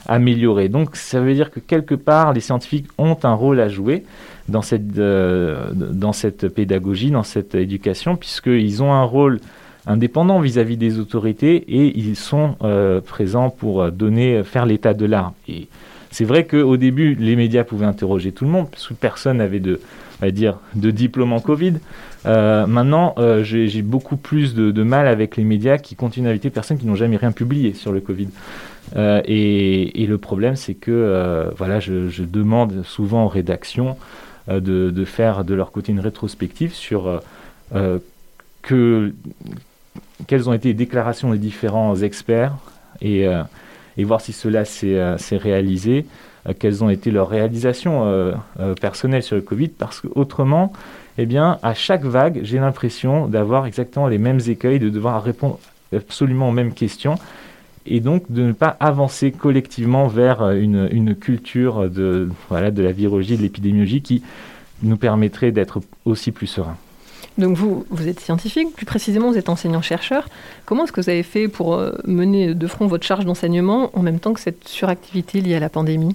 améliorée. 0.07 0.69
Donc, 0.69 0.95
ça 0.95 1.19
veut 1.21 1.33
dire 1.33 1.51
que 1.51 1.59
quelque 1.59 1.95
part, 1.95 2.33
les 2.33 2.41
scientifiques 2.41 2.87
ont 2.97 3.17
un 3.23 3.33
rôle 3.33 3.59
à 3.59 3.69
jouer 3.69 4.03
dans 4.49 4.61
cette, 4.61 6.47
pédagogie, 6.49 7.11
dans 7.11 7.23
cette 7.23 7.55
éducation, 7.55 8.15
puisqu'ils 8.15 8.83
ont 8.83 8.93
un 8.93 9.03
rôle 9.03 9.39
indépendants 9.87 10.39
vis-à-vis 10.39 10.77
des 10.77 10.99
autorités 10.99 11.55
et 11.55 11.97
ils 11.97 12.15
sont 12.15 12.55
euh, 12.61 13.01
présents 13.01 13.49
pour 13.49 13.91
donner, 13.91 14.43
faire 14.43 14.65
l'état 14.65 14.93
de 14.93 15.05
l'art. 15.05 15.33
C'est 16.11 16.25
vrai 16.25 16.45
qu'au 16.45 16.77
début, 16.77 17.15
les 17.15 17.35
médias 17.35 17.63
pouvaient 17.63 17.85
interroger 17.85 18.31
tout 18.31 18.45
le 18.45 18.51
monde, 18.51 18.69
parce 18.69 18.87
que 18.87 18.93
personne 18.93 19.37
n'avait 19.37 19.59
de, 19.59 19.79
dire, 20.29 20.59
de 20.75 20.91
diplôme 20.91 21.33
en 21.33 21.39
Covid. 21.39 21.75
Euh, 22.25 22.67
maintenant, 22.67 23.15
euh, 23.17 23.43
j'ai 23.43 23.81
beaucoup 23.81 24.17
plus 24.17 24.53
de, 24.53 24.83
mal 24.83 25.07
avec 25.07 25.37
les 25.37 25.43
médias 25.43 25.77
qui 25.77 25.95
continuent 25.95 26.27
à 26.27 26.31
inviter 26.31 26.49
personnes 26.49 26.77
qui 26.77 26.85
n'ont 26.85 26.95
jamais 26.95 27.17
rien 27.17 27.31
publié 27.31 27.73
sur 27.73 27.91
le 27.91 28.01
Covid. 28.01 28.29
Et, 29.25 30.05
le 30.07 30.17
problème, 30.17 30.55
c'est 30.55 30.73
que 30.73 31.49
voilà, 31.57 31.79
je, 31.79 32.23
demande 32.23 32.83
souvent 32.83 33.25
aux 33.25 33.29
rédactions 33.29 33.97
de, 34.49 35.05
faire 35.05 35.45
de 35.45 35.53
leur 35.53 35.71
côté 35.71 35.93
une 35.93 36.01
rétrospective 36.01 36.73
sur 36.73 37.21
que 38.61 39.13
quelles 40.27 40.49
ont 40.49 40.53
été 40.53 40.69
les 40.69 40.73
déclarations 40.73 41.31
des 41.31 41.37
différents 41.37 41.95
experts 41.95 42.53
et, 43.01 43.27
euh, 43.27 43.43
et 43.97 44.03
voir 44.03 44.21
si 44.21 44.33
cela 44.33 44.65
s'est 44.65 44.97
euh, 44.97 45.17
réalisé, 45.31 46.05
euh, 46.47 46.53
quelles 46.57 46.83
ont 46.83 46.89
été 46.89 47.11
leurs 47.11 47.29
réalisations 47.29 48.33
personnelles 48.79 49.23
sur 49.23 49.35
le 49.35 49.41
Covid, 49.41 49.69
parce 49.69 50.01
qu'autrement, 50.01 50.73
eh 51.17 51.25
bien, 51.25 51.59
à 51.61 51.73
chaque 51.73 52.03
vague, 52.03 52.39
j'ai 52.43 52.59
l'impression 52.59 53.27
d'avoir 53.27 53.65
exactement 53.65 54.07
les 54.07 54.17
mêmes 54.17 54.39
écueils, 54.47 54.79
de 54.79 54.89
devoir 54.89 55.23
répondre 55.23 55.59
absolument 55.95 56.49
aux 56.49 56.53
mêmes 56.53 56.73
questions, 56.73 57.15
et 57.85 57.99
donc 57.99 58.31
de 58.31 58.43
ne 58.43 58.51
pas 58.53 58.77
avancer 58.79 59.31
collectivement 59.31 60.07
vers 60.07 60.49
une, 60.51 60.87
une 60.91 61.15
culture 61.15 61.89
de, 61.89 62.29
voilà, 62.49 62.71
de 62.71 62.81
la 62.81 62.91
virologie, 62.91 63.37
de 63.37 63.41
l'épidémiologie 63.41 64.01
qui 64.01 64.23
nous 64.83 64.97
permettrait 64.97 65.51
d'être 65.51 65.81
aussi 66.05 66.31
plus 66.31 66.47
sereins. 66.47 66.77
Donc 67.37 67.55
vous, 67.55 67.85
vous 67.89 68.07
êtes 68.07 68.19
scientifique, 68.19 68.75
plus 68.75 68.85
précisément 68.85 69.31
vous 69.31 69.37
êtes 69.37 69.49
enseignant-chercheur. 69.49 70.27
Comment 70.65 70.83
est-ce 70.83 70.91
que 70.91 71.01
vous 71.01 71.09
avez 71.09 71.23
fait 71.23 71.47
pour 71.47 71.75
euh, 71.75 71.91
mener 72.05 72.53
de 72.53 72.67
front 72.67 72.87
votre 72.87 73.05
charge 73.05 73.25
d'enseignement 73.25 73.89
en 73.93 74.01
même 74.01 74.19
temps 74.19 74.33
que 74.33 74.39
cette 74.39 74.67
suractivité 74.67 75.41
liée 75.41 75.55
à 75.55 75.59
la 75.59 75.69
pandémie? 75.69 76.11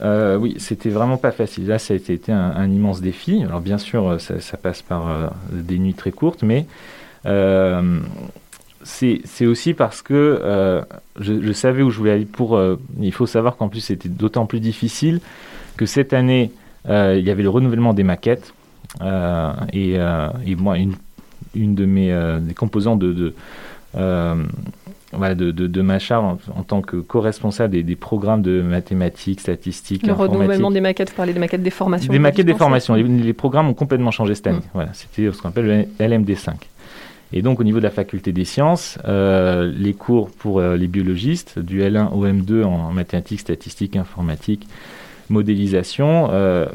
Euh, 0.00 0.36
oui, 0.36 0.54
c'était 0.58 0.90
vraiment 0.90 1.16
pas 1.16 1.32
facile. 1.32 1.66
Là, 1.66 1.78
ça 1.78 1.94
a 1.94 1.96
été 1.96 2.20
un, 2.30 2.70
immense 2.70 3.00
défi. 3.00 3.42
Alors, 3.42 3.60
bien 3.60 3.78
sûr, 3.78 4.20
ça, 4.20 4.56
passe 4.56 4.80
par 4.80 5.08
euh, 5.08 5.26
des 5.50 5.78
nuits 5.78 5.94
très 5.94 6.12
courtes, 6.12 6.42
mais 6.42 6.66
c'est 8.84 9.46
aussi 9.46 9.74
parce 9.74 10.02
que 10.02 10.84
je, 11.18 11.42
je, 11.42 11.52
savais 11.52 11.82
où 11.82 11.90
je 11.90 11.98
voulais 11.98 12.12
aller. 12.12 12.26
Pour, 12.26 12.60
il 13.00 13.12
faut 13.12 13.26
savoir 13.26 13.56
qu'en 13.56 13.68
plus, 13.68 13.80
c'était 13.80 14.08
d'autant 14.08 14.46
plus 14.46 14.60
difficile 14.60 15.20
que 15.76 15.84
cette 15.84 16.12
année, 16.12 16.52
il 16.88 17.20
y 17.20 17.30
avait 17.30 17.42
le 17.42 17.50
renouvellement 17.50 17.92
des 17.92 18.04
maquettes. 18.04 18.54
Euh, 19.00 19.52
et, 19.72 19.94
euh, 19.98 20.28
et, 20.46 20.54
moi, 20.54 20.78
une, 20.78 20.94
une 21.54 21.74
de 21.74 21.84
mes 21.84 22.12
euh, 22.12 22.38
des 22.40 22.54
composants 22.54 22.96
de, 22.96 23.12
de 23.12 23.34
voilà, 25.12 25.34
de, 25.34 25.50
de, 25.50 25.66
de, 25.66 25.80
ma 25.80 25.98
charge 25.98 26.38
en, 26.54 26.62
tant 26.62 26.82
que 26.82 26.96
co-responsable 26.96 27.72
des, 27.72 27.82
des, 27.82 27.96
programmes 27.96 28.42
de 28.42 28.60
mathématiques, 28.60 29.40
statistiques, 29.40 30.06
Le 30.06 30.12
renouvellement 30.12 30.70
des 30.70 30.82
maquettes, 30.82 31.10
vous 31.10 31.16
parlez 31.16 31.32
des 31.32 31.38
maquettes 31.38 31.62
des 31.62 31.70
formations 31.70 32.12
Des 32.12 32.18
maquettes 32.18 32.46
des 32.46 32.54
formations. 32.54 32.94
Les, 32.94 33.32
programmes 33.32 33.68
ont 33.68 33.74
complètement 33.74 34.10
changé 34.10 34.34
cette 34.34 34.48
année. 34.48 34.58
Mmh. 34.58 34.70
Voilà, 34.74 34.90
C'était 34.92 35.32
ce 35.32 35.40
qu'on 35.40 35.48
appelle 35.48 35.88
le 35.98 36.06
LMD5. 36.06 36.50
Et 37.32 37.40
donc 37.40 37.58
au 37.58 37.64
niveau 37.64 37.78
de 37.78 37.84
la 37.84 37.90
faculté 37.90 38.32
des 38.32 38.44
sciences, 38.44 38.98
euh, 39.06 39.72
les 39.74 39.94
cours 39.94 40.30
pour 40.30 40.60
les 40.60 40.86
biologistes, 40.86 41.58
du 41.58 41.80
L1 41.80 42.12
au 42.12 42.26
M2 42.26 42.64
en 42.64 42.92
mathématiques, 42.92 43.40
statistiques, 43.40 43.96
informatique, 43.96 44.66
modélisation. 45.30 46.28
Euh, 46.30 46.66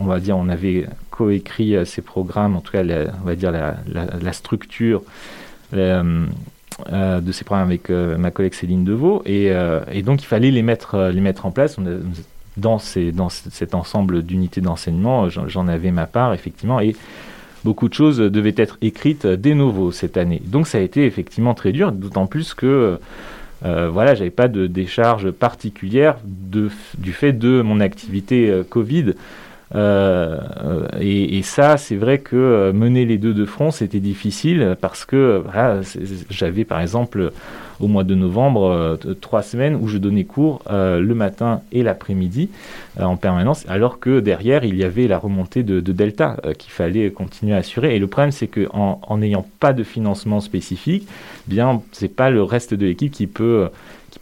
on 0.00 0.04
va 0.04 0.20
dire, 0.20 0.36
on 0.36 0.48
avait 0.48 0.86
coécrit 1.10 1.76
euh, 1.76 1.84
ces 1.84 2.02
programmes, 2.02 2.56
en 2.56 2.60
tout 2.60 2.72
cas, 2.72 2.82
on 2.82 3.26
va 3.26 3.34
dire 3.34 3.52
la, 3.52 4.32
structure 4.32 5.02
euh, 5.74 6.26
de 6.90 7.32
ces 7.32 7.44
programmes 7.44 7.68
avec 7.68 7.88
ma 7.90 8.30
collègue 8.30 8.54
Céline 8.54 8.84
Deveau, 8.84 9.22
et, 9.26 9.52
donc 10.02 10.22
il 10.22 10.26
fallait 10.26 10.50
les 10.50 10.62
mettre, 10.62 11.10
les 11.12 11.20
mettre 11.20 11.46
en 11.46 11.50
place. 11.50 11.76
dans 12.56 12.78
cet 12.78 13.74
ensemble 13.74 14.22
d'unités 14.22 14.60
d'enseignement, 14.60 15.28
j'en 15.28 15.68
avais 15.68 15.92
ma 15.92 16.06
part, 16.06 16.34
effectivement, 16.34 16.80
et 16.80 16.96
beaucoup 17.64 17.88
de 17.88 17.94
choses 17.94 18.18
devaient 18.18 18.54
être 18.56 18.76
écrites 18.82 19.26
dès 19.26 19.54
nouveau 19.54 19.92
cette 19.92 20.16
année. 20.16 20.42
Donc 20.44 20.66
ça 20.66 20.78
a 20.78 20.80
été 20.80 21.06
effectivement 21.06 21.54
très 21.54 21.72
dur, 21.72 21.92
d'autant 21.92 22.26
plus 22.26 22.54
que 22.54 22.98
euh, 23.64 23.88
voilà, 23.88 24.14
j'avais 24.14 24.30
pas 24.30 24.48
de 24.48 24.66
décharge 24.66 25.30
particulière 25.30 26.16
de, 26.24 26.70
du 26.98 27.12
fait 27.12 27.32
de 27.32 27.62
mon 27.62 27.80
activité 27.80 28.50
euh, 28.50 28.62
Covid. 28.62 29.14
Euh, 29.74 30.38
et, 31.00 31.42
ça, 31.42 31.76
c'est 31.76 31.96
vrai 31.96 32.18
que 32.18 32.72
mener 32.72 33.04
les 33.04 33.18
deux 33.18 33.34
de 33.34 33.44
front, 33.44 33.70
c'était 33.70 34.00
difficile 34.00 34.76
parce 34.80 35.04
que 35.04 35.42
j'avais 36.30 36.64
par 36.64 36.80
exemple 36.80 37.32
au 37.80 37.88
mois 37.88 38.04
de 38.04 38.14
novembre 38.14 38.98
trois 39.20 39.42
semaines 39.42 39.76
où 39.80 39.88
je 39.88 39.98
donnais 39.98 40.24
cours 40.24 40.62
le 40.70 41.12
matin 41.12 41.60
et 41.72 41.82
l'après-midi 41.82 42.50
en 43.00 43.16
permanence, 43.16 43.64
alors 43.68 43.98
que 43.98 44.20
derrière 44.20 44.64
il 44.64 44.76
y 44.76 44.84
avait 44.84 45.08
la 45.08 45.18
remontée 45.18 45.62
de, 45.62 45.80
Delta 45.80 46.36
qu'il 46.58 46.72
fallait 46.72 47.10
continuer 47.10 47.54
à 47.54 47.58
assurer. 47.58 47.96
Et 47.96 47.98
le 47.98 48.06
problème, 48.06 48.32
c'est 48.32 48.48
qu'en 48.48 49.18
n'ayant 49.18 49.46
pas 49.60 49.72
de 49.72 49.82
financement 49.82 50.40
spécifique, 50.40 51.06
bien, 51.46 51.82
c'est 51.92 52.14
pas 52.14 52.30
le 52.30 52.42
reste 52.42 52.74
de 52.74 52.86
l'équipe 52.86 53.12
qui 53.12 53.26
peut 53.26 53.68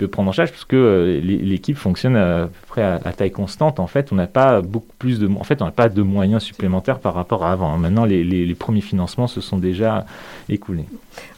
peut 0.03 0.09
prendre 0.09 0.29
en 0.29 0.33
charge 0.33 0.51
parce 0.51 0.65
que 0.65 0.77
euh, 0.77 1.21
l'équipe 1.21 1.77
fonctionne 1.77 2.17
à, 2.17 2.47
peu 2.47 2.67
près 2.69 2.83
à, 2.83 2.99
taille 3.13 3.31
constante. 3.31 3.81
En 3.81 3.87
fait, 3.87 4.13
on 4.13 4.17
n'a 4.17 4.27
pas 4.27 4.61
beaucoup 4.61 4.95
plus 4.99 5.19
de, 5.19 5.29
en 5.29 5.45
fait, 5.45 5.63
on 5.63 5.65
n'a 5.65 5.71
pas 5.71 5.89
de 5.89 6.03
moyens 6.03 6.43
supplémentaires 6.43 6.99
par 6.99 7.15
rapport 7.15 7.45
à 7.45 7.53
avant. 7.53 7.77
Maintenant, 7.79 8.05
les, 8.05 8.55
premiers 8.59 8.81
financements 8.81 9.27
se 9.27 9.41
sont 9.41 9.59
déjà 9.59 10.07
écoulés. 10.49 10.85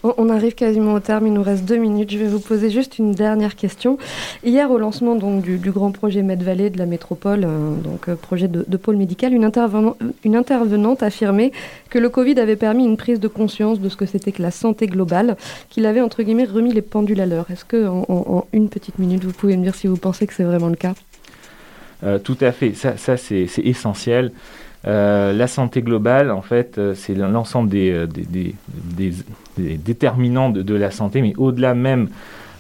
On 0.03 0.29
arrive 0.29 0.55
quasiment 0.55 0.95
au 0.95 1.01
terme. 1.01 1.27
Il 1.27 1.33
nous 1.33 1.43
reste 1.43 1.65
deux 1.65 1.77
minutes. 1.77 2.11
Je 2.11 2.19
vais 2.19 2.27
vous 2.27 2.41
poser 2.41 2.71
juste 2.71 2.99
une 2.99 3.13
dernière 3.13 3.57
question. 3.57 3.99
Hier, 4.45 4.71
au 4.71 4.79
lancement 4.79 5.15
donc 5.15 5.43
du, 5.43 5.71
grand 5.71 5.91
projet 5.91 6.23
Medvalley 6.23 6.71
de 6.71 6.79
la 6.79 6.87
métropole, 6.87 7.45
euh, 7.45 7.75
donc 7.83 8.09
euh, 8.09 8.15
projet 8.15 8.49
de, 8.49 8.77
pôle 8.77 8.97
médical, 8.97 9.33
une, 9.33 9.51
une 10.25 10.37
intervenante 10.37 11.03
affirmait 11.03 11.53
que 11.91 11.99
le 11.99 12.09
Covid 12.09 12.39
avait 12.39 12.57
permis 12.57 12.85
une 12.85 12.97
prise 12.97 13.21
de 13.21 13.29
conscience 13.29 13.81
de 13.81 13.89
ce 13.89 13.97
que 13.97 14.07
c'était 14.07 14.33
que 14.33 14.43
la 14.43 14.51
santé 14.51 14.87
globale, 14.87 15.37
qu'il 15.71 15.87
avait 15.87 16.01
entre 16.01 16.23
guillemets 16.23 16.45
remis 16.45 16.73
les 16.73 16.83
pendules 16.83 17.21
à 17.21 17.27
l'heure. 17.27 17.47
Est-ce 17.51 17.65
que 17.65 17.89
une 18.55 18.69
petite 18.69 18.99
minute, 18.99 19.25
vous 19.25 19.33
pouvez 19.33 19.57
me 19.57 19.63
dire 19.63 19.75
si 19.75 19.87
vous 19.87 19.97
pensez 19.97 20.27
que 20.27 20.33
c'est 20.33 20.45
vraiment 20.45 20.69
le 20.69 20.77
cas 20.77 20.95
euh, 22.05 22.19
Tout 22.19 22.39
à 22.41 22.53
fait, 22.53 22.73
ça, 22.75 23.17
c'est 23.17 23.49
essentiel. 23.59 24.33
Euh, 24.87 25.33
la 25.33 25.47
santé 25.47 25.83
globale, 25.83 26.31
en 26.31 26.43
fait, 26.43 26.79
euh, 26.79 26.95
c'est 26.95 27.15
l'ensemble 27.15 27.69
des, 27.69 28.07
déterminants 29.59 30.51
de, 30.51 30.75
la 30.75 30.91
santé, 30.91 31.23
mais 31.23 31.35
au-delà 31.37 31.75
même 31.75 32.09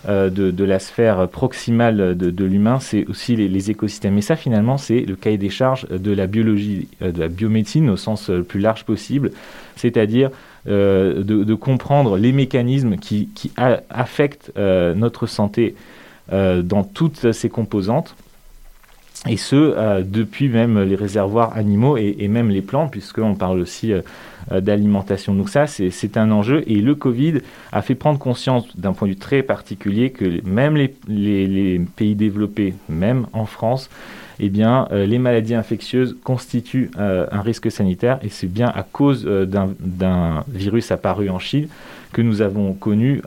de, 0.08 0.64
la 0.64 0.78
sphère 0.78 1.28
proximale 1.28 2.16
de, 2.16 2.44
l'humain, 2.44 2.80
c'est 2.80 3.06
aussi 3.06 3.36
les, 3.36 3.70
écosystèmes. 3.70 4.18
Et 4.18 4.22
ça, 4.22 4.36
finalement, 4.36 4.78
c'est 4.78 5.00
le 5.00 5.16
cahier 5.16 5.38
des 5.38 5.50
charges 5.50 5.86
de 5.88 6.12
la 6.12 6.26
biologie, 6.26 6.88
de 7.00 7.20
la 7.20 7.28
biomédecine 7.28 7.88
au 7.90 7.96
sens 7.96 8.30
le 8.30 8.42
plus 8.42 8.60
large 8.60 8.84
possible, 8.84 9.30
c'est-à-dire 9.76 10.30
de, 10.66 11.22
de, 11.22 11.54
comprendre 11.54 12.16
les 12.16 12.32
mécanismes 12.32 12.96
qui, 12.96 13.28
affectent 13.90 14.52
notre 14.56 15.26
santé 15.26 15.74
euh, 16.32 16.62
dans 16.62 16.84
toutes 16.84 17.32
ses 17.32 17.50
composantes. 17.50 18.16
Et 19.28 19.36
ce, 19.36 19.56
euh, 19.56 20.02
depuis 20.02 20.48
même 20.48 20.82
les 20.82 20.96
réservoirs 20.96 21.54
animaux 21.54 21.98
et, 21.98 22.28
même 22.28 22.48
les 22.48 22.62
plantes, 22.62 22.90
puisqu'on 22.90 23.34
parle 23.34 23.60
aussi 23.60 23.92
euh, 23.92 24.00
d'alimentation. 24.62 25.34
Donc 25.34 25.50
ça, 25.50 25.66
c'est 25.66 26.16
un 26.16 26.30
enjeu. 26.30 26.64
Et 26.66 26.76
le 26.76 26.94
Covid 26.94 27.40
a 27.72 27.82
fait 27.82 27.94
prendre 27.94 28.18
conscience 28.18 28.74
d'un 28.74 28.94
point 28.94 29.06
de 29.06 29.12
vue 29.12 29.18
très 29.18 29.42
particulier 29.42 30.12
que 30.12 30.40
même 30.48 30.76
les, 30.76 31.78
pays 31.94 32.14
développés, 32.14 32.72
même 32.88 33.26
en 33.34 33.44
France, 33.44 33.90
eh 34.40 34.48
bien, 34.48 34.88
les 34.90 35.18
maladies 35.18 35.54
infectieuses 35.54 36.16
constituent 36.24 36.90
un 36.98 37.40
risque 37.40 37.70
sanitaire. 37.70 38.18
Et 38.22 38.28
c'est 38.28 38.46
bien 38.46 38.68
à 38.74 38.82
cause 38.82 39.24
d'un 39.24 40.44
virus 40.48 40.90
apparu 40.90 41.30
en 41.30 41.38
Chine 41.38 41.68
que 42.12 42.22
nous 42.22 42.42
avons 42.42 42.72
connu 42.72 43.20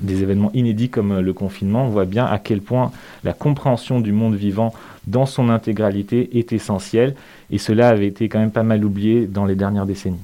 des 0.00 0.22
événements 0.22 0.50
inédits 0.54 0.88
comme 0.88 1.20
le 1.20 1.32
confinement, 1.32 1.84
on 1.84 1.88
voit 1.88 2.06
bien 2.06 2.24
à 2.24 2.38
quel 2.38 2.60
point 2.60 2.90
la 3.22 3.32
compréhension 3.32 4.00
du 4.00 4.12
monde 4.12 4.34
vivant 4.34 4.74
dans 5.06 5.26
son 5.26 5.48
intégralité 5.48 6.38
est 6.38 6.52
essentielle. 6.52 7.14
Et 7.50 7.58
cela 7.58 7.88
avait 7.88 8.06
été 8.06 8.28
quand 8.28 8.38
même 8.38 8.50
pas 8.50 8.62
mal 8.62 8.84
oublié 8.84 9.26
dans 9.26 9.44
les 9.44 9.54
dernières 9.54 9.86
décennies. 9.86 10.20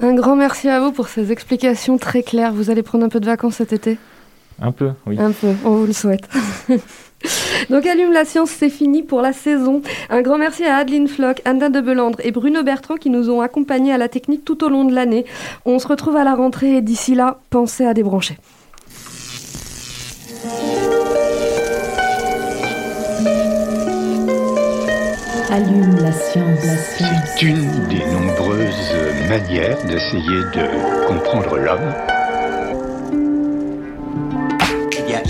Un 0.00 0.14
grand 0.14 0.36
merci 0.36 0.68
à 0.68 0.80
vous 0.80 0.92
pour 0.92 1.08
ces 1.08 1.32
explications 1.32 1.98
très 1.98 2.22
claires. 2.22 2.52
Vous 2.52 2.70
allez 2.70 2.82
prendre 2.82 3.04
un 3.04 3.08
peu 3.08 3.20
de 3.20 3.26
vacances 3.26 3.56
cet 3.56 3.72
été? 3.72 3.98
Un 4.60 4.72
peu, 4.72 4.90
oui. 5.06 5.18
Un 5.18 5.32
peu, 5.32 5.54
on 5.64 5.76
vous 5.76 5.86
le 5.86 5.92
souhaite. 5.92 6.28
Donc 7.70 7.86
Allume 7.86 8.12
la 8.12 8.24
science, 8.24 8.50
c'est 8.50 8.68
fini 8.68 9.02
pour 9.02 9.20
la 9.20 9.32
saison. 9.32 9.82
Un 10.10 10.22
grand 10.22 10.38
merci 10.38 10.64
à 10.64 10.76
Adeline 10.76 11.08
Floch, 11.08 11.36
Anna 11.44 11.68
de 11.68 11.80
Belandre 11.80 12.18
et 12.22 12.32
Bruno 12.32 12.62
Bertrand 12.62 12.96
qui 12.96 13.10
nous 13.10 13.30
ont 13.30 13.40
accompagnés 13.40 13.92
à 13.92 13.98
la 13.98 14.08
technique 14.08 14.44
tout 14.44 14.64
au 14.64 14.68
long 14.68 14.84
de 14.84 14.94
l'année. 14.94 15.24
On 15.64 15.78
se 15.78 15.88
retrouve 15.88 16.16
à 16.16 16.24
la 16.24 16.34
rentrée 16.34 16.76
et 16.76 16.82
d'ici 16.82 17.14
là, 17.14 17.40
pensez 17.50 17.84
à 17.84 17.94
débrancher. 17.94 18.36
Allume 25.50 25.96
la 26.00 26.12
science, 26.12 26.64
la 26.64 26.76
science. 26.76 27.28
C'est 27.36 27.42
une 27.42 27.86
des 27.88 28.04
nombreuses 28.06 28.94
manières 29.28 29.84
d'essayer 29.84 30.40
de 30.54 31.06
comprendre 31.06 31.58
l'homme. 31.58 32.11